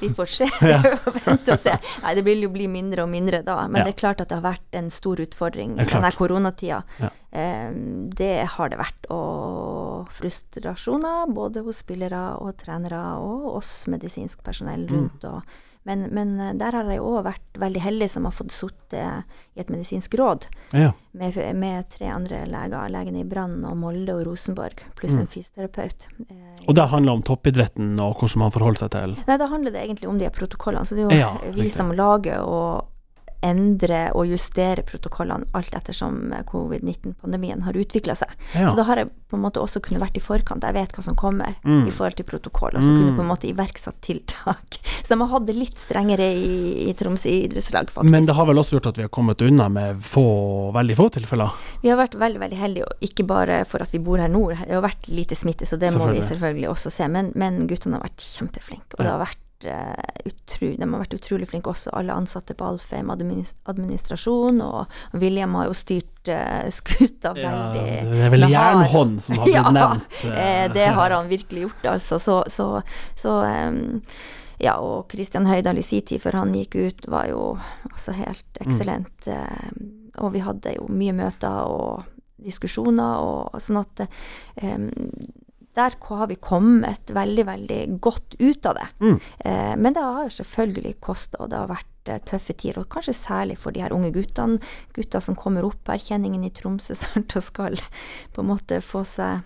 [0.01, 0.45] Vi får se.
[0.61, 0.79] Det
[1.25, 1.73] vente og se.
[2.03, 3.55] Nei, det vil jo bli mindre og mindre da.
[3.67, 3.86] Men Ja.
[3.88, 6.81] det er klart at det har vært en stor utfordring Det denne koronatida.
[6.99, 7.09] Ja.
[7.31, 9.07] Em, det har det vært.
[9.15, 14.95] Og frustrasjoner både hos spillere og trenere og oss medisinsk personell Mm.
[14.97, 15.23] rundt.
[15.29, 15.41] Og,
[15.86, 19.01] men, men eh, der har jeg òg vært veldig heldig som har fått sitte
[19.55, 20.91] i et medisinsk råd Ja.
[21.13, 22.89] med, med tre andre leger.
[22.93, 25.21] Legene i Brann og Molde og Rosenborg, pluss Mm.
[25.21, 26.07] en fysioterapeut.
[26.29, 29.71] Eh, Og det handler om toppidretten og hvordan man forholder seg til Nei, da handler
[29.71, 30.86] det egentlig om de protokollene.
[30.86, 32.88] Så det er jo Ja, vi som lager og
[33.43, 38.31] endre og justere protokollene alt ettersom covid-19-pandemien har utvikla seg.
[38.55, 38.69] Ja.
[38.69, 40.63] Så da har jeg på en måte også kunnet vært i forkant.
[40.63, 41.87] Jeg vet hva som kommer Mm.
[41.87, 43.17] i forhold til protokoll, og så kunne Mm.
[43.17, 44.79] på en måte iverksatt tiltak.
[45.03, 48.09] Så de har hatt det litt strengere i, i Troms idrettslag, faktisk.
[48.11, 51.09] Men det har vel også gjort at vi har kommet unna med få, veldig få
[51.11, 51.51] tilfeller?
[51.81, 54.55] Vi har vært veldig veldig heldige, og ikke bare for at vi bor her nord.
[54.63, 57.07] Det har vært lite smitte, så det må vi selvfølgelig også se.
[57.11, 59.37] Men, men guttene har vært kjempeflinke, og det har vært
[59.70, 64.61] eh, utru, de har vært utrolig flinke også, alle ansatte på Alfheim administrasjon.
[64.64, 69.49] Og William har jo styrt uh, skuta Ja, veldig det er vel jernhånd som har
[69.49, 70.22] blitt Ja, nevnt.
[70.43, 72.20] Eh, det har han virkelig gjort, altså.
[72.20, 72.70] Så, så,
[73.16, 74.01] så um,
[74.64, 77.53] Ja, og Kristian Høydahl i sin tid, før han gikk ut, var jo
[77.91, 79.28] også helt eksellent.
[79.28, 82.03] em, og vi hadde jo mye møter og
[82.43, 84.05] diskusjoner, og sånn at
[84.61, 84.89] em,
[85.76, 88.88] der har vi kommet veldig, veldig godt ut av det.
[89.01, 89.15] Mm.
[89.45, 92.84] Eh, men det har selvfølgelig kosta, og det har vært eh, tøffe tider.
[92.84, 94.59] Og kanskje særlig for de her unge guttene.
[94.93, 95.89] Gutta som kommer opp.
[95.89, 97.80] Erkjenningen i Tromsø snart og skal
[98.36, 99.41] på en måte få seg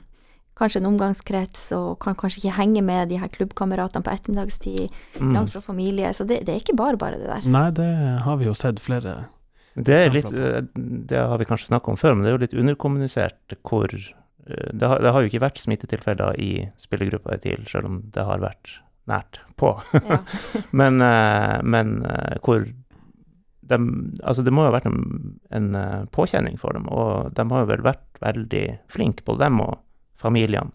[0.57, 4.87] kanskje en omgangskrets, og kan kanskje ikke henge med de her klubbkameratene på ettermiddagstid,
[5.21, 5.33] Mm.
[5.35, 6.09] langt fra familie.
[6.17, 7.45] Så det, det er ikke bare bare det der.
[7.45, 7.87] Nei, det
[8.25, 9.27] har vi jo sett flere
[9.77, 12.41] Det, er litt, eh, det har vi kanskje snakka om før, men det er jo
[12.47, 13.93] litt underkommunisert hvor
[14.47, 18.43] det har, det har jo ikke vært smittetilfeller i spillergruppa TIL, selv om det har
[18.43, 18.77] vært
[19.07, 19.73] nært på.
[19.93, 20.19] Ja.
[20.79, 22.67] men, eh, men eh, hvor
[23.67, 23.77] de,
[24.23, 27.63] Altså, det må jo ha vært en, en eh, påkjenning for dem, og de har
[27.63, 29.77] jo vel vært veldig flinke, både dem og
[30.17, 30.71] familiene,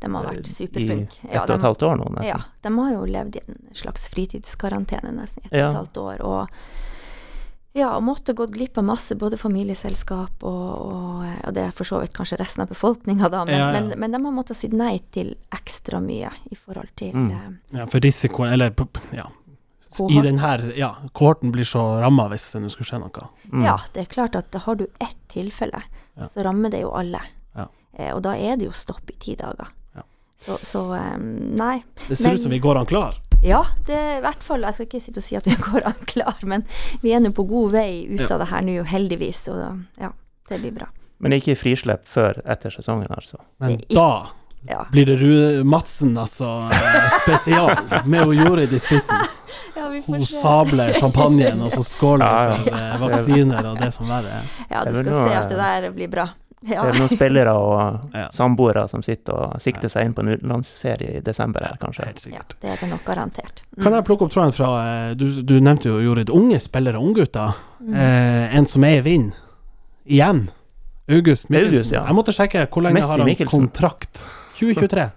[0.00, 1.18] De har vært vært i superflinke.
[1.28, 2.30] ett og et halvt år nå, nesten.
[2.30, 6.00] Ja, de har jo levd i en slags fritidskarantene nesten i et og et halvt
[6.04, 6.22] år.
[6.26, 6.89] Og
[7.72, 11.84] ja, og måtte gått glipp av masse, både familieselskap og, og, og det er for
[11.86, 13.72] så vidt kanskje resten av befolkninga, da, men, Ja, ja.
[13.80, 17.30] Men, men de har måttet si nei til ekstra mye i forhold til Mm.
[17.30, 18.74] eh, Ja, for risiko Eller
[19.14, 19.28] ja.
[19.90, 20.18] Kohorten.
[20.18, 23.28] I den her Ja, kohorten blir så ramma hvis det nå skulle skje noe.
[23.52, 23.64] Mm.
[23.64, 25.82] Ja, det er klart at har du ett tilfelle,
[26.28, 27.20] så rammer det jo alle.
[27.56, 27.66] Ja.
[27.98, 29.66] Eh, og da er det jo stopp i ti dager.
[29.96, 30.02] Ja.
[30.36, 31.82] Så, så um, nei.
[32.08, 33.18] Det ser Men- ut som vi går an klar.
[33.42, 36.00] Ja, det i hvert fall Jeg skal ikke sitte og si at vi går an
[36.10, 36.64] klar, men
[37.04, 38.28] vi er nå på god vei ut Ja.
[38.34, 39.46] av det her nå, heldigvis.
[39.52, 39.70] Og da,
[40.00, 40.10] ja,
[40.50, 40.90] det blir bra.
[41.20, 43.40] Men ikke frislipp før etter sesongen, altså.
[43.60, 44.26] Men da
[44.68, 47.70] Ja, blir det Rude Madsen, altså, eh, spesial,
[48.04, 49.16] med hun Jorid i spissen.
[49.76, 52.56] ja Hun sabler champagnen, og så skåler Ja, ja.
[52.58, 54.50] for eh, vaksiner og det som verre er.
[54.70, 56.26] Ja, du skal se at det der blir bra.
[56.60, 56.82] Ja.
[56.84, 57.76] Det er noen spillere og
[58.20, 58.26] Ja.
[58.36, 62.04] samboere som sitter og sikter seg inn på en utenlandsferie i desember her, kanskje.
[62.10, 63.62] Helt ja, det er det nok garantert.
[63.76, 63.82] Mm.
[63.86, 67.56] Kan jeg plukke opp tråden fra eh, Du, du nevnte jo Jorid, unge spillere, unggutter.
[67.80, 67.94] Mm.
[67.94, 69.30] Eh, en som er i vind.
[70.04, 70.48] Igjen.
[71.10, 71.74] August Mikkelsen.
[71.74, 72.04] August, ja.
[72.06, 74.22] Jeg måtte sjekke hvor lenge Messi har han kontrakt.
[74.60, 75.08] 2023.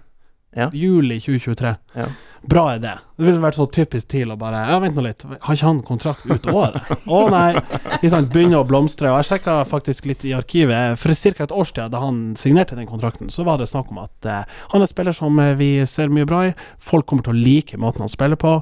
[0.54, 0.70] Ja.
[0.72, 1.74] Juli 2023.
[1.98, 2.06] Ja.
[2.44, 2.80] Bra idé.
[2.80, 2.98] det.
[3.16, 5.24] Det ville vært så typisk TIL å bare Ja, vent nå litt.
[5.24, 6.90] Har ikke han kontrakt ut året?
[7.16, 7.54] Å nei.
[7.96, 8.32] Ikke sant.
[8.34, 9.08] Begynner å blomstre.
[9.10, 10.98] Og jeg sjekka faktisk litt i arkivet.
[11.00, 11.46] For ca.
[11.46, 14.58] et år siden, da han signerte den kontrakten, så var det snakk om at eh,
[14.74, 16.56] han er spiller som eh, vi ser mye bra i.
[16.78, 18.58] Folk kommer til å like måten han spiller på.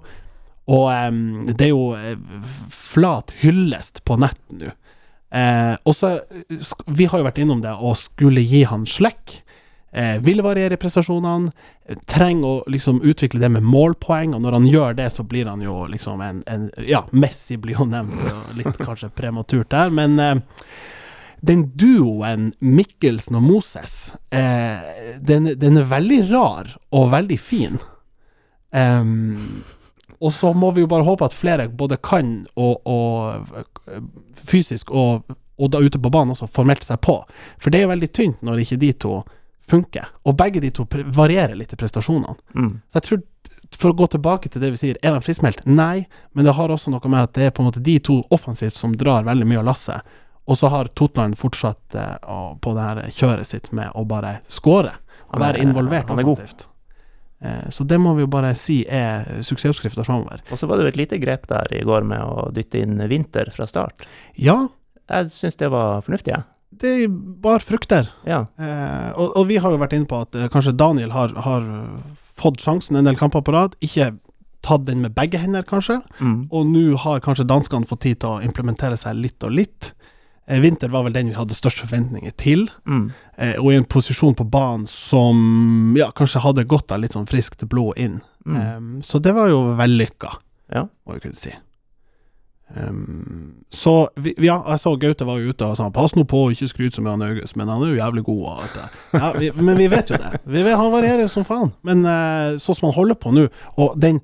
[0.71, 1.19] Og em,
[1.51, 2.15] det er jo eh,
[2.71, 4.71] flat hyllest på nett nå.
[5.33, 9.42] Eh, og så eh, Vi har jo vært innom det og skulle gi han slekk.
[9.93, 11.53] Eh, vil variere prestasjonene.
[11.85, 15.51] eh, Trenger å liksom utvikle det med målpoeng, og når han gjør det, så blir
[15.51, 19.93] han jo liksom en, en Ja, Messi blir jo nevnt, og litt kanskje prematurt der,
[19.93, 20.41] men eh,
[21.43, 27.79] den duoen Mikkelsen og Moses, eh, den, den er veldig rar og veldig fin.
[28.73, 29.65] Um,
[30.23, 33.51] og så må vi jo bare håpe at flere både kan og, og
[34.39, 35.27] fysisk og,
[35.59, 37.19] og da ute på banen også får seg på.
[37.59, 39.17] For det er jo veldig tynt når ikke de to
[39.69, 40.09] funker.
[40.27, 42.35] Og begge de to varierer litt i prestasjonene.
[42.55, 42.73] Mm.
[42.91, 43.23] Så jeg tror,
[43.77, 45.63] for å gå tilbake til det vi sier, er de friskmeldt?
[45.69, 48.21] Nei, men det har også noe med at det er på en måte de to
[48.35, 50.19] offensivt som drar veldig mye av lasset.
[50.51, 54.97] Og så har Totland fortsatt uh, på det her kjøret sitt med å bare skåre.
[55.33, 56.67] Og være involvert er offensivt.
[57.43, 60.43] Eh, så det må vi jo bare si er suksessoppskrifta framover.
[60.51, 63.03] Og så var det jo et lite grep der i går med å dytte inn
[63.11, 64.07] vinter fra start.
[64.39, 64.69] Ja,
[65.11, 66.45] Jeg syns det var fornuftig, jeg.
[66.83, 67.09] Det
[67.43, 68.11] bar frukter.
[68.29, 68.43] Ja.
[68.59, 71.65] Eh, og, og vi har jo vært inne på at eh, kanskje Daniel har, har
[72.43, 73.79] fått sjansen en del kamper på rad.
[73.85, 74.13] Ikke
[74.63, 76.01] tatt den med begge hender, kanskje.
[76.21, 76.45] Mm.
[76.55, 79.93] Og nå har kanskje danskene fått tid til å implementere seg litt og litt.
[80.51, 83.09] Eh, Vinter var vel den vi hadde størst forventninger til, Mm.
[83.39, 87.27] eh, og i en posisjon på banen som ja, kanskje hadde godt av litt sånn
[87.31, 88.21] friskt blod inn.
[88.47, 88.57] Mm.
[88.59, 90.31] Eh, så det var jo vellykka,
[90.75, 90.89] Ja.
[91.07, 91.55] må vi kunne si.
[92.75, 96.51] Um, så vi, ja, jeg så Gaute var ute og sa 'pass nå på å
[96.55, 98.87] ikke skryte så mye av August', men han er jo jævlig god og alt det.
[99.13, 100.41] Ja, vi, men vi vet jo det.
[100.47, 101.73] Vi vet, han varierer som faen.
[101.83, 104.21] Men uh, sånn som han holder på nå, og den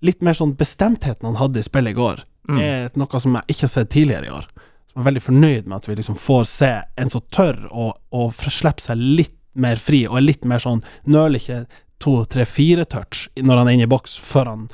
[0.00, 2.60] litt mer sånn bestemtheten han hadde i spillet i går, Mm.
[2.64, 4.46] er noe som jeg ikke har sett tidligere i år.
[4.88, 7.92] Som jeg er veldig fornøyd med at vi liksom får se en som tør å,
[8.10, 11.66] å slippe seg litt mer fri, og er litt mer sånn nøler ikke
[12.00, 14.68] to, tre, fire touch når han er inne i boks, før han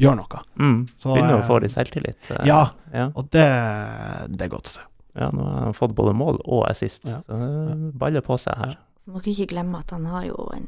[0.00, 0.40] gjør noe.
[0.60, 0.78] Mm.
[0.98, 2.30] Så, Begynner eh, å få litt selvtillit.
[2.30, 3.08] eh, Ja, ja.
[3.14, 3.46] og det,
[4.36, 4.84] det er godt å se.
[5.16, 7.22] Ja, nå har han fått både mål og assist, Ja.
[7.24, 8.74] så det baller på seg her.
[9.04, 10.66] Så må dere ikke glemme at han har jo en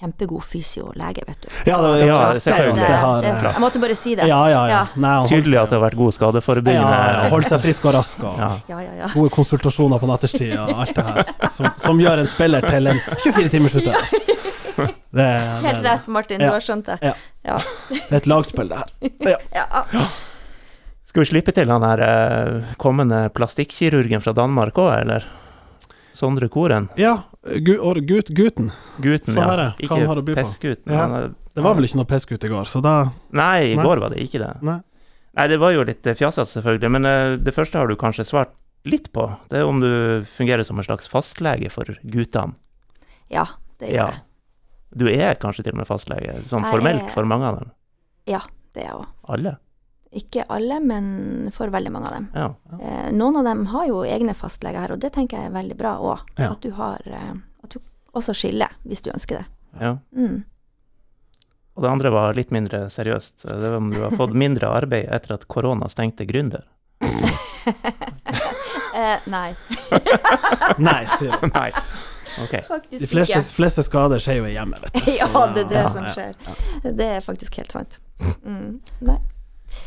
[0.00, 1.48] kjempegod fysiolege, vet du.
[1.68, 2.86] Ja, det, Ja, selvfølgelig.
[2.88, 4.24] det har det, jeg måtte bare si det.
[4.30, 4.78] Ja, ja, ja.
[4.96, 6.94] Nei, Tydelig at det har vært god skadeforebyggende.
[7.02, 8.48] ja, Holde seg frisk og rask, og Ja.
[8.70, 9.08] Ja, ja, ja.
[9.12, 11.50] gode konsultasjoner på natterstid og alt det her.
[11.50, 14.08] Som, som gjør en spiller til en 24 timers utøver.
[15.10, 15.26] Det, det,
[15.66, 16.40] Helt rett, Martin.
[16.40, 16.46] Ja.
[16.46, 16.98] Du har skjønt det.
[17.02, 17.14] Ja.
[17.44, 17.56] Ja.
[17.90, 19.40] det er et lagspill, det her.
[19.54, 20.04] ja.
[21.10, 25.24] Skal vi slippe til han her eh, kommende plastikkirurgen fra Danmark òg, eller?
[26.14, 26.86] Sondre Koren?
[26.98, 27.72] Ja, gu,
[28.06, 28.70] gut, gutten.
[29.02, 29.48] Guten, Få ja.
[29.50, 30.38] høre hva han har å by på.
[30.42, 30.92] pestgutten.
[30.94, 31.00] Ja.
[31.06, 32.94] han er- Det var vel ikke noe peskut i går, så da
[33.34, 33.82] Nei, i Nei.
[33.84, 34.52] går var det ikke det.
[34.62, 34.78] Nei.
[35.34, 38.26] Nei, det var jo litt eh, fjasete, selvfølgelig, men eh, det første har du kanskje
[38.26, 38.54] svart
[38.86, 39.26] litt på.
[39.50, 42.54] Det er om du fungerer som en slags fastlege for guttene.
[43.30, 43.46] ja,
[43.78, 44.06] det gjør Ja.
[44.14, 44.22] jeg.
[44.96, 47.70] Du er kanskje til og med fastlege, sånn Jeg formelt er- for mange av dem.
[48.26, 48.40] Ja,
[48.74, 49.06] det er jeg òg.
[49.28, 49.56] Alle.
[50.12, 52.28] Ikke alle, men for veldig mange av dem.
[52.34, 52.48] Ja.
[52.80, 55.76] Eh, noen av dem har jo egne fastleger her, og det tenker jeg er veldig
[55.78, 56.18] bra òg.
[56.38, 56.50] Ja.
[56.50, 57.78] At du har eh, At du
[58.14, 59.46] også skiller, hvis du ønsker det.
[59.80, 59.96] ja.
[60.16, 60.44] Mm.
[61.76, 63.44] Og det andre var litt mindre seriøst.
[63.46, 66.64] Det var om du har fått mindre arbeid etter at korona stengte Gründer.
[68.94, 69.54] Eh, nei,
[70.78, 71.46] Nei, sier du.
[71.54, 71.70] Nei.
[72.44, 72.54] Ok.
[72.68, 73.56] faktisk De fleste, ikke.
[73.58, 75.12] fleste skader skjer jo i hjemmet, vet du.
[75.20, 76.94] ja, det er det Ja, som ja, skjer.
[77.02, 77.98] Det er faktisk helt sant.
[78.44, 78.80] Mm.
[79.08, 79.18] Nei.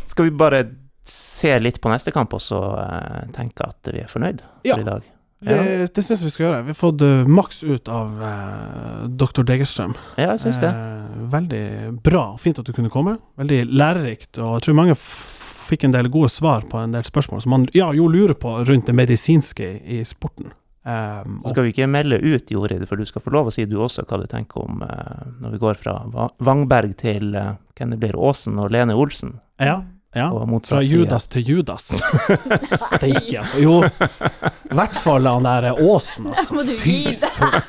[0.10, 0.64] Skal vi bare
[1.08, 4.76] se litt på neste kamp, og så uh, tenke at vi er fornøyd Ja.
[4.78, 5.10] for i dag?
[5.44, 5.56] Det,
[5.91, 6.60] det syns jeg vi skal gjøre.
[6.64, 9.44] Vi har fått uh, maks ut av uh, dr.
[9.44, 9.91] Degerstrøm.
[10.16, 10.70] Ja, jeg syns det.
[10.72, 11.64] Eh, veldig
[12.06, 12.22] bra.
[12.39, 13.18] Fint at du kunne komme.
[13.41, 14.39] Veldig lærerikt.
[14.39, 17.68] Og jeg tror mange fikk en del gode svar på en del spørsmål som man
[17.76, 20.54] ja, jo lurer på rundt det medisinske i, i sporten.
[20.84, 23.64] Um, Så skal vi ikke melde ut, Jorid, for du skal få lov å si
[23.66, 27.54] du også hva du tenker om uh, når vi går fra Va- Vangberg til uh,
[27.80, 29.78] hvem det blir, Åsen og Lene Olsen, ja,
[30.14, 30.28] ja.
[30.68, 30.82] Fra.
[30.86, 31.88] Judas til Judas.
[32.92, 33.62] Steike, altså.
[33.64, 36.60] Jo, i hvert fall han der Åsen, altså.
[36.60, 37.64] må Fy søren.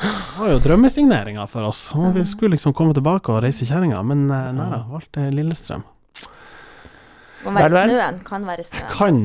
[0.00, 1.86] Det var jo drømmesigneringa for oss.
[1.94, 5.82] Og vi skulle liksom komme tilbake og reise kjerringa, men eh, nei da, valgte Lillestrøm.
[7.44, 8.18] Må være snøen.
[8.24, 8.88] Kan være snøen.
[8.92, 9.20] Kan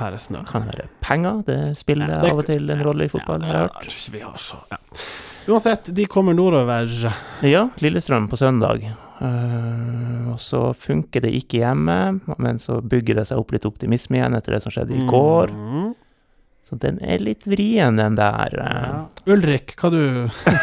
[0.00, 0.40] være snø.
[0.48, 3.52] Kan være penger, det spiller Ja, det- av og til en rolle i fotball, har
[3.52, 4.08] jeg hørt.
[4.12, 4.76] vi har så ja.
[5.50, 6.86] Uansett, de kommer nordover.
[7.42, 8.84] Ja, Lillestrøm på søndag.
[9.20, 14.16] Uh, og så funker det ikke hjemme, men så bygger det seg opp litt optimisme
[14.16, 15.50] igjen etter det som skjedde i går.
[15.52, 15.90] Mm.
[16.64, 18.54] Så den er litt vrien, den der.
[18.60, 18.88] eh.
[18.92, 19.32] Ja.
[19.34, 20.00] Ulrik, hva du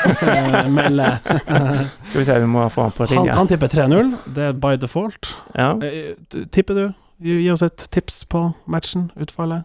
[0.78, 1.18] melder?
[1.26, 3.36] Skal vi se, vi må få han på Han, linja.
[3.36, 5.34] han tipper 3-0, det er by default.
[5.58, 5.74] Ja.
[5.84, 6.14] Eh,
[6.54, 6.86] Tipper du?
[7.20, 9.64] Gi gi oss et tips på matchen, utfallet.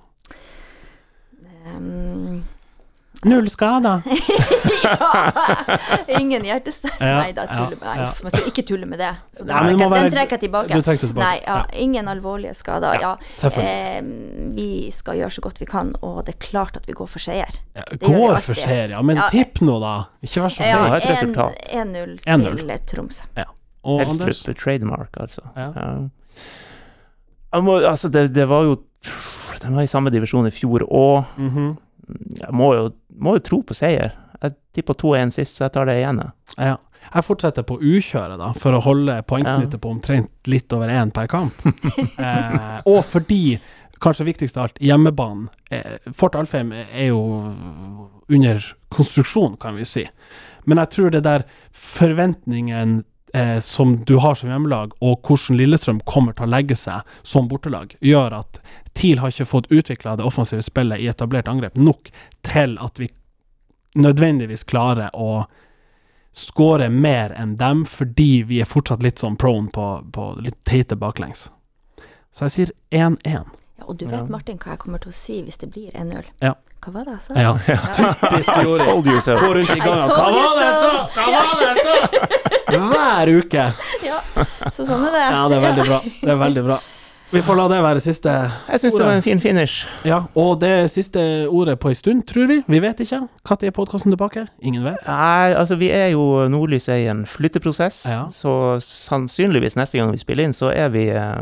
[1.67, 2.43] Um,
[3.25, 4.01] Null skader.
[4.83, 5.33] ja.
[6.19, 6.97] Ingen hjertestans.
[6.99, 8.07] Ja, Nei da, tuller med ja.
[8.09, 9.11] Nei, Man skal ikke tulle med det.
[9.37, 10.81] Så den, Nei, trekker, være- den trekker jeg tilbake.
[10.89, 11.21] Tilbake.
[11.21, 12.97] Nei, ja, ingen alvorlige skader.
[12.99, 13.13] Ja.
[13.63, 14.01] Eh,
[14.57, 17.23] vi skal gjøre så godt vi kan, og det er klart at vi går for
[17.23, 17.61] seier.
[17.79, 19.03] Ja, går for seier, ja.
[19.07, 19.29] Men Ja.
[19.31, 19.95] tipp nå, da.
[20.25, 21.63] Ikke vær så Ja, et resultat.
[21.71, 22.59] 1-0 1-0.
[22.59, 23.23] til Tromsø.
[23.85, 24.43] Og Anders?
[24.59, 25.47] Trademark, altså.
[25.57, 25.71] Ja.
[27.61, 28.79] Må, altså, det, det var jo
[29.61, 31.35] De var i samme divisjon i fjor òg.
[31.37, 31.73] Mhm.
[32.41, 32.89] Jeg må jo,
[33.23, 34.17] må jo tro på seier.
[34.43, 36.19] Jeg tippa 2-1 sist, så jeg tar det igjen.
[36.19, 36.33] jeg.
[36.59, 36.79] Ja.
[37.03, 41.31] Jeg fortsetter på ukjøret, da, for å holde poengsnittet på omtrent litt over én per
[41.31, 41.65] kamp.
[42.27, 43.57] eh, og fordi,
[44.03, 47.23] kanskje viktigst av alt, hjemmebanen eh, Fort Alfheim er jo
[48.33, 48.63] under
[48.95, 50.05] konstruksjon, kan vi si.
[50.69, 53.01] Men jeg tror det der forventningen
[53.33, 57.49] eh, som du har som hjemmelag, og hvordan Lillestrøm kommer til å legge seg som
[57.51, 58.63] bortelag, gjør at
[58.99, 62.13] TIL har ikke fått utvikla det offensive spillet i etablert angrep nok
[62.45, 63.09] til at vi
[63.95, 65.45] nødvendigvis klarer å
[66.33, 70.97] skåre mer enn dem, fordi vi er fortsatt litt sånn prone på, på litt teite
[70.97, 71.51] baklengs.
[72.33, 73.51] Så jeg sier 1-1.
[73.83, 74.27] Ja, og du vet, Ja.
[74.31, 76.23] Martin, hva jeg kommer til å si hvis det blir 1-0?
[76.41, 76.55] Ja.
[76.83, 77.35] Hva var det jeg sa?
[77.35, 77.53] Ja,
[77.99, 78.87] typisk Jori.
[78.87, 80.09] Gå rundt i gangen.
[80.09, 80.91] Hva var det jeg sa?
[81.19, 81.93] Hva var det jeg sa?
[82.73, 83.65] Hver uke.
[84.07, 84.19] Ja,
[84.73, 85.27] så sånn er det.
[85.35, 86.01] Ja, det er veldig bra.
[86.23, 86.81] Det er veldig bra.
[87.33, 88.29] Vi får la det være siste
[88.69, 89.87] Jeg syns det var en fin finish.
[90.05, 92.59] Ja, og det siste ordet på ei stund, tror vi.
[92.69, 93.23] Vi vet ikke.
[93.49, 94.47] Når er podkasten tilbake?
[94.61, 95.01] Ingen vet.
[95.09, 98.27] Nei, altså vi er jo Nordlys er i en flytteprosess, Ja.
[98.37, 101.41] så sannsynligvis neste gang vi spiller inn, så er vi eh,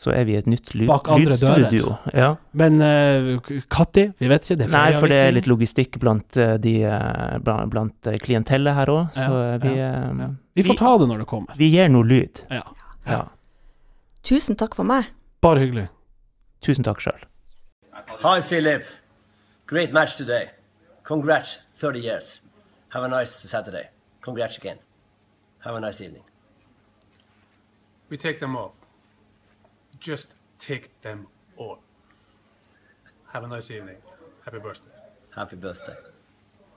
[0.00, 1.90] så er vi i et nytt lyd, Bak andre lydstudio.
[2.16, 2.30] Ja.
[2.56, 4.56] Men uh, vi vet ikke.
[4.62, 8.78] Det Nei, for det er litt logistikk blant eh, de eh, blant, blant eh, klientellet
[8.78, 10.30] her òg, så Ja, vi ja, eh, Ja.
[10.56, 11.52] Vi får ta det når det kommer.
[11.56, 12.40] vi gir noe lyd.
[12.50, 12.62] Ja.
[13.06, 13.20] Ja.
[14.24, 15.12] Tusen takk for meg.
[15.44, 15.88] Bare hyggelig.
[16.64, 17.20] Tusen takk sjøl.
[18.24, 18.88] Hi, Philip.
[19.68, 20.48] Great match today.
[21.04, 22.40] Congrats, 30 years.
[22.90, 23.88] Have a nice Saturday.
[24.24, 24.78] Congrats again.
[25.60, 26.24] Have a nice evening.
[28.08, 28.74] We take them all.
[30.00, 30.28] Just
[30.58, 31.26] take them
[31.58, 31.78] all.
[33.32, 33.96] Have a nice evening.
[34.44, 34.90] Happy birthday.
[35.34, 35.94] Happy birthday.